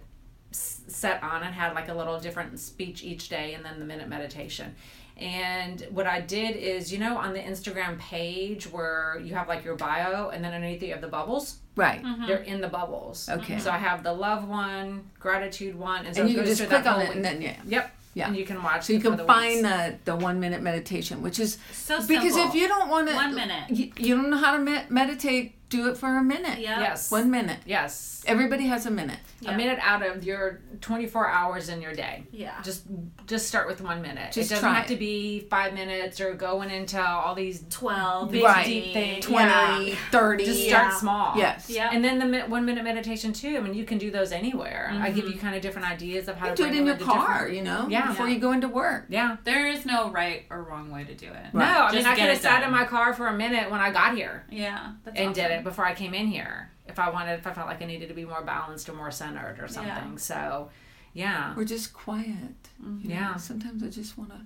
set 0.51 1.23
on 1.23 1.43
and 1.45 1.55
had 1.55 1.75
like 1.75 1.89
a 1.89 1.95
little 1.95 2.19
different 2.19 2.59
speech 2.59 3.05
each 3.05 3.29
day, 3.29 3.55
and 3.55 3.65
then 3.65 3.79
the 3.79 3.85
minute 3.85 4.09
meditation. 4.09 4.75
And 5.17 5.87
what 5.91 6.07
I 6.07 6.21
did 6.21 6.57
is, 6.57 6.93
you 6.93 6.99
know, 6.99 7.17
on 7.17 7.33
the 7.35 7.39
Instagram 7.41 7.99
page 7.99 8.65
where 8.71 9.21
you 9.23 9.35
have 9.35 9.47
like 9.49 9.65
your 9.65 9.77
bio, 9.77 10.31
and 10.31 10.43
then 10.45 10.53
underneath 10.53 10.83
you 10.83 10.91
have 10.93 11.01
the 11.01 11.09
bubbles. 11.09 11.57
Right. 11.77 12.03
Mm-hmm. 12.03 12.27
They're 12.27 12.39
in 12.39 12.61
the 12.61 12.69
bubbles. 12.69 13.29
Okay. 13.29 13.59
So 13.59 13.71
I 13.71 13.79
have 13.79 14.03
the 14.03 14.13
love 14.13 14.49
one, 14.49 15.09
gratitude 15.21 15.77
one, 15.77 16.07
and 16.07 16.15
so 16.15 16.23
And 16.23 16.31
it 16.31 16.33
you 16.33 16.39
can 16.39 16.47
just 16.47 16.67
click 16.69 16.87
on 16.87 17.01
whole 17.01 17.01
it 17.03 17.17
and 17.17 17.25
then 17.25 17.41
yeah. 17.43 17.57
Yep. 17.67 17.97
Yeah. 18.15 18.29
And 18.29 18.37
you 18.37 18.45
can 18.45 18.63
watch. 18.63 18.85
So 18.85 18.93
you 18.93 19.01
can 19.01 19.17
the 19.17 19.25
find 19.25 19.57
weeks. 19.57 19.69
the 19.69 19.99
the 20.05 20.17
one 20.17 20.39
minute 20.41 20.63
meditation, 20.63 21.21
which 21.23 21.39
is 21.41 21.59
So 21.73 21.99
simple. 22.01 22.17
because 22.17 22.37
if 22.37 22.55
you 22.55 22.69
don't 22.69 22.89
want 22.89 23.09
to 23.09 23.15
One 23.15 23.35
minute. 23.35 23.71
you, 23.71 23.93
you 23.97 24.15
don't 24.17 24.31
know 24.31 24.37
how 24.37 24.57
to 24.57 24.63
me- 24.63 24.83
meditate. 24.89 25.55
Do 25.75 25.89
it 25.89 25.97
for 25.97 26.17
a 26.17 26.23
minute. 26.23 26.61
Yep. 26.61 26.79
Yes. 26.79 27.11
One 27.11 27.31
minute. 27.33 27.59
Yes. 27.67 28.23
Everybody 28.27 28.67
has 28.67 28.87
a 28.87 28.91
minute. 28.91 29.19
Yeah. 29.41 29.53
A 29.53 29.57
minute 29.57 29.79
out 29.83 30.07
of 30.07 30.23
your 30.25 30.61
24 30.81 31.29
hours 31.29 31.69
in 31.69 31.83
your 31.83 31.93
day. 31.95 32.25
Yeah. 32.31 32.63
Just 32.63 32.85
just 33.27 33.49
start 33.49 33.67
with 33.67 33.81
one 33.81 34.01
minute. 34.01 34.33
Just 34.33 34.51
it 34.51 34.55
doesn't 34.55 34.61
try 34.61 34.75
have 34.75 34.85
it. 34.87 34.95
to 34.95 34.97
be 34.97 35.41
five 35.51 35.75
minutes 35.75 36.21
or 36.21 36.33
going 36.35 36.71
into 36.71 37.03
all 37.03 37.35
these 37.35 37.65
12, 37.71 38.31
big 38.31 38.43
Right. 38.45 38.65
deep 38.67 38.93
things. 38.93 39.25
20, 39.27 39.91
Yeah. 39.91 39.95
30. 40.11 40.45
Just 40.45 40.61
Yeah. 40.63 40.69
start 40.69 40.93
small. 41.01 41.37
Yes. 41.37 41.69
Yeah. 41.69 41.91
And 41.93 42.05
then 42.05 42.19
the 42.19 42.41
one 42.43 42.65
minute 42.65 42.85
meditation 42.85 43.33
too. 43.33 43.57
I 43.57 43.61
mean, 43.61 43.75
you 43.75 43.85
can 43.85 43.99
do 43.99 44.11
those 44.11 44.31
anywhere. 44.33 44.91
I 44.95 45.11
give 45.11 45.25
you 45.27 45.33
mm-hmm. 45.33 45.41
kind 45.41 45.57
of 45.57 45.63
different 45.63 45.91
ideas 45.91 46.29
of 46.29 46.37
how 46.37 46.51
You 46.51 46.53
to 46.53 46.57
do 46.57 46.63
it 46.65 46.69
bring 46.69 46.81
in 46.81 46.87
your 46.87 46.97
car, 46.97 47.29
different- 47.33 47.57
you 47.57 47.63
know, 47.63 47.87
Yeah. 47.89 48.07
before 48.09 48.29
Yeah. 48.29 48.35
you 48.35 48.41
go 48.41 48.53
into 48.53 48.69
work. 48.69 49.07
Yeah. 49.09 49.37
There 49.45 49.67
is 49.67 49.85
no 49.85 50.11
right 50.11 50.47
or 50.51 50.63
wrong 50.63 50.91
way 50.91 51.05
to 51.05 51.15
do 51.15 51.27
it. 51.27 51.53
No, 51.53 51.63
I 51.65 51.93
mean 51.93 52.07
I 52.07 52.15
get 52.15 52.21
could 52.21 52.29
have 52.31 52.39
sat 52.41 52.63
in 52.63 52.71
my 52.71 52.85
car 52.85 53.13
for 53.13 53.27
a 53.27 53.33
minute 53.33 53.71
when 53.71 53.81
I 53.81 53.91
got 53.91 54.15
here 54.17 54.45
Yeah. 54.51 54.93
That's 55.05 55.19
and 55.19 55.35
did 55.35 55.51
it 55.51 55.64
before 55.65 55.85
I 55.85 55.95
came 55.95 56.15
in 56.15 56.27
here. 56.29 56.71
If 56.87 56.99
I 56.99 57.09
wanted, 57.11 57.39
if 57.39 57.47
I 57.47 57.53
felt 57.53 57.67
like 57.67 57.81
I 57.83 57.87
needed 57.87 58.09
to 58.09 58.15
be 58.15 58.25
more 58.25 58.43
balanced 58.43 58.89
or 58.89 58.93
more 58.95 59.11
centered 59.11 59.59
or 59.61 59.67
something. 59.69 60.19
So, 60.19 60.71
yeah, 61.15 61.55
Or 61.57 61.65
just 61.65 61.93
quiet. 61.95 62.55
Mm-hmm. 62.83 63.11
yeah. 63.11 63.37
Sometimes 63.37 63.83
I 63.83 63.89
just 63.89 64.19
want 64.19 64.31
to 64.31 64.41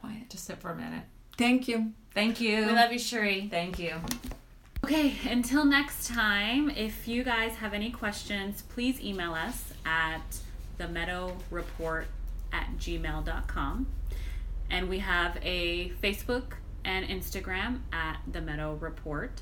quiet. 0.00 0.28
Just 0.30 0.44
sit 0.44 0.58
for 0.60 0.70
a 0.70 0.76
minute. 0.76 1.04
Thank 1.38 1.66
you. 1.68 1.92
Thank 2.14 2.40
you. 2.40 2.66
We 2.66 2.72
love 2.72 2.92
you, 2.92 2.98
Cheree. 2.98 3.50
Thank 3.50 3.78
you. 3.78 3.94
Okay, 4.84 5.14
until 5.30 5.64
next 5.64 6.08
time, 6.08 6.68
if 6.70 7.06
you 7.06 7.22
guys 7.22 7.54
have 7.54 7.72
any 7.72 7.90
questions, 7.90 8.62
please 8.62 9.00
email 9.00 9.32
us 9.32 9.72
at 9.86 10.20
the 10.76 10.88
meadow 10.88 11.36
report 11.50 12.08
at 12.52 12.68
gmail.com. 12.78 13.86
And 14.70 14.88
we 14.88 14.98
have 14.98 15.38
a 15.42 15.90
Facebook 16.02 16.54
and 16.84 17.06
Instagram 17.06 17.80
at 17.92 18.18
the 18.30 18.40
meadow 18.40 18.74
report. 18.74 19.40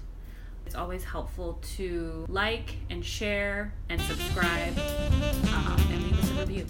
It's 0.67 0.75
always 0.75 1.05
helpful 1.05 1.59
to 1.77 2.25
like 2.29 2.77
and 2.91 3.05
share 3.05 3.73
and 3.89 4.01
subscribe 4.03 4.79
um, 4.79 5.77
and 5.91 6.03
leave 6.03 6.19
us 6.19 6.31
a 6.31 6.35
review. 6.35 6.59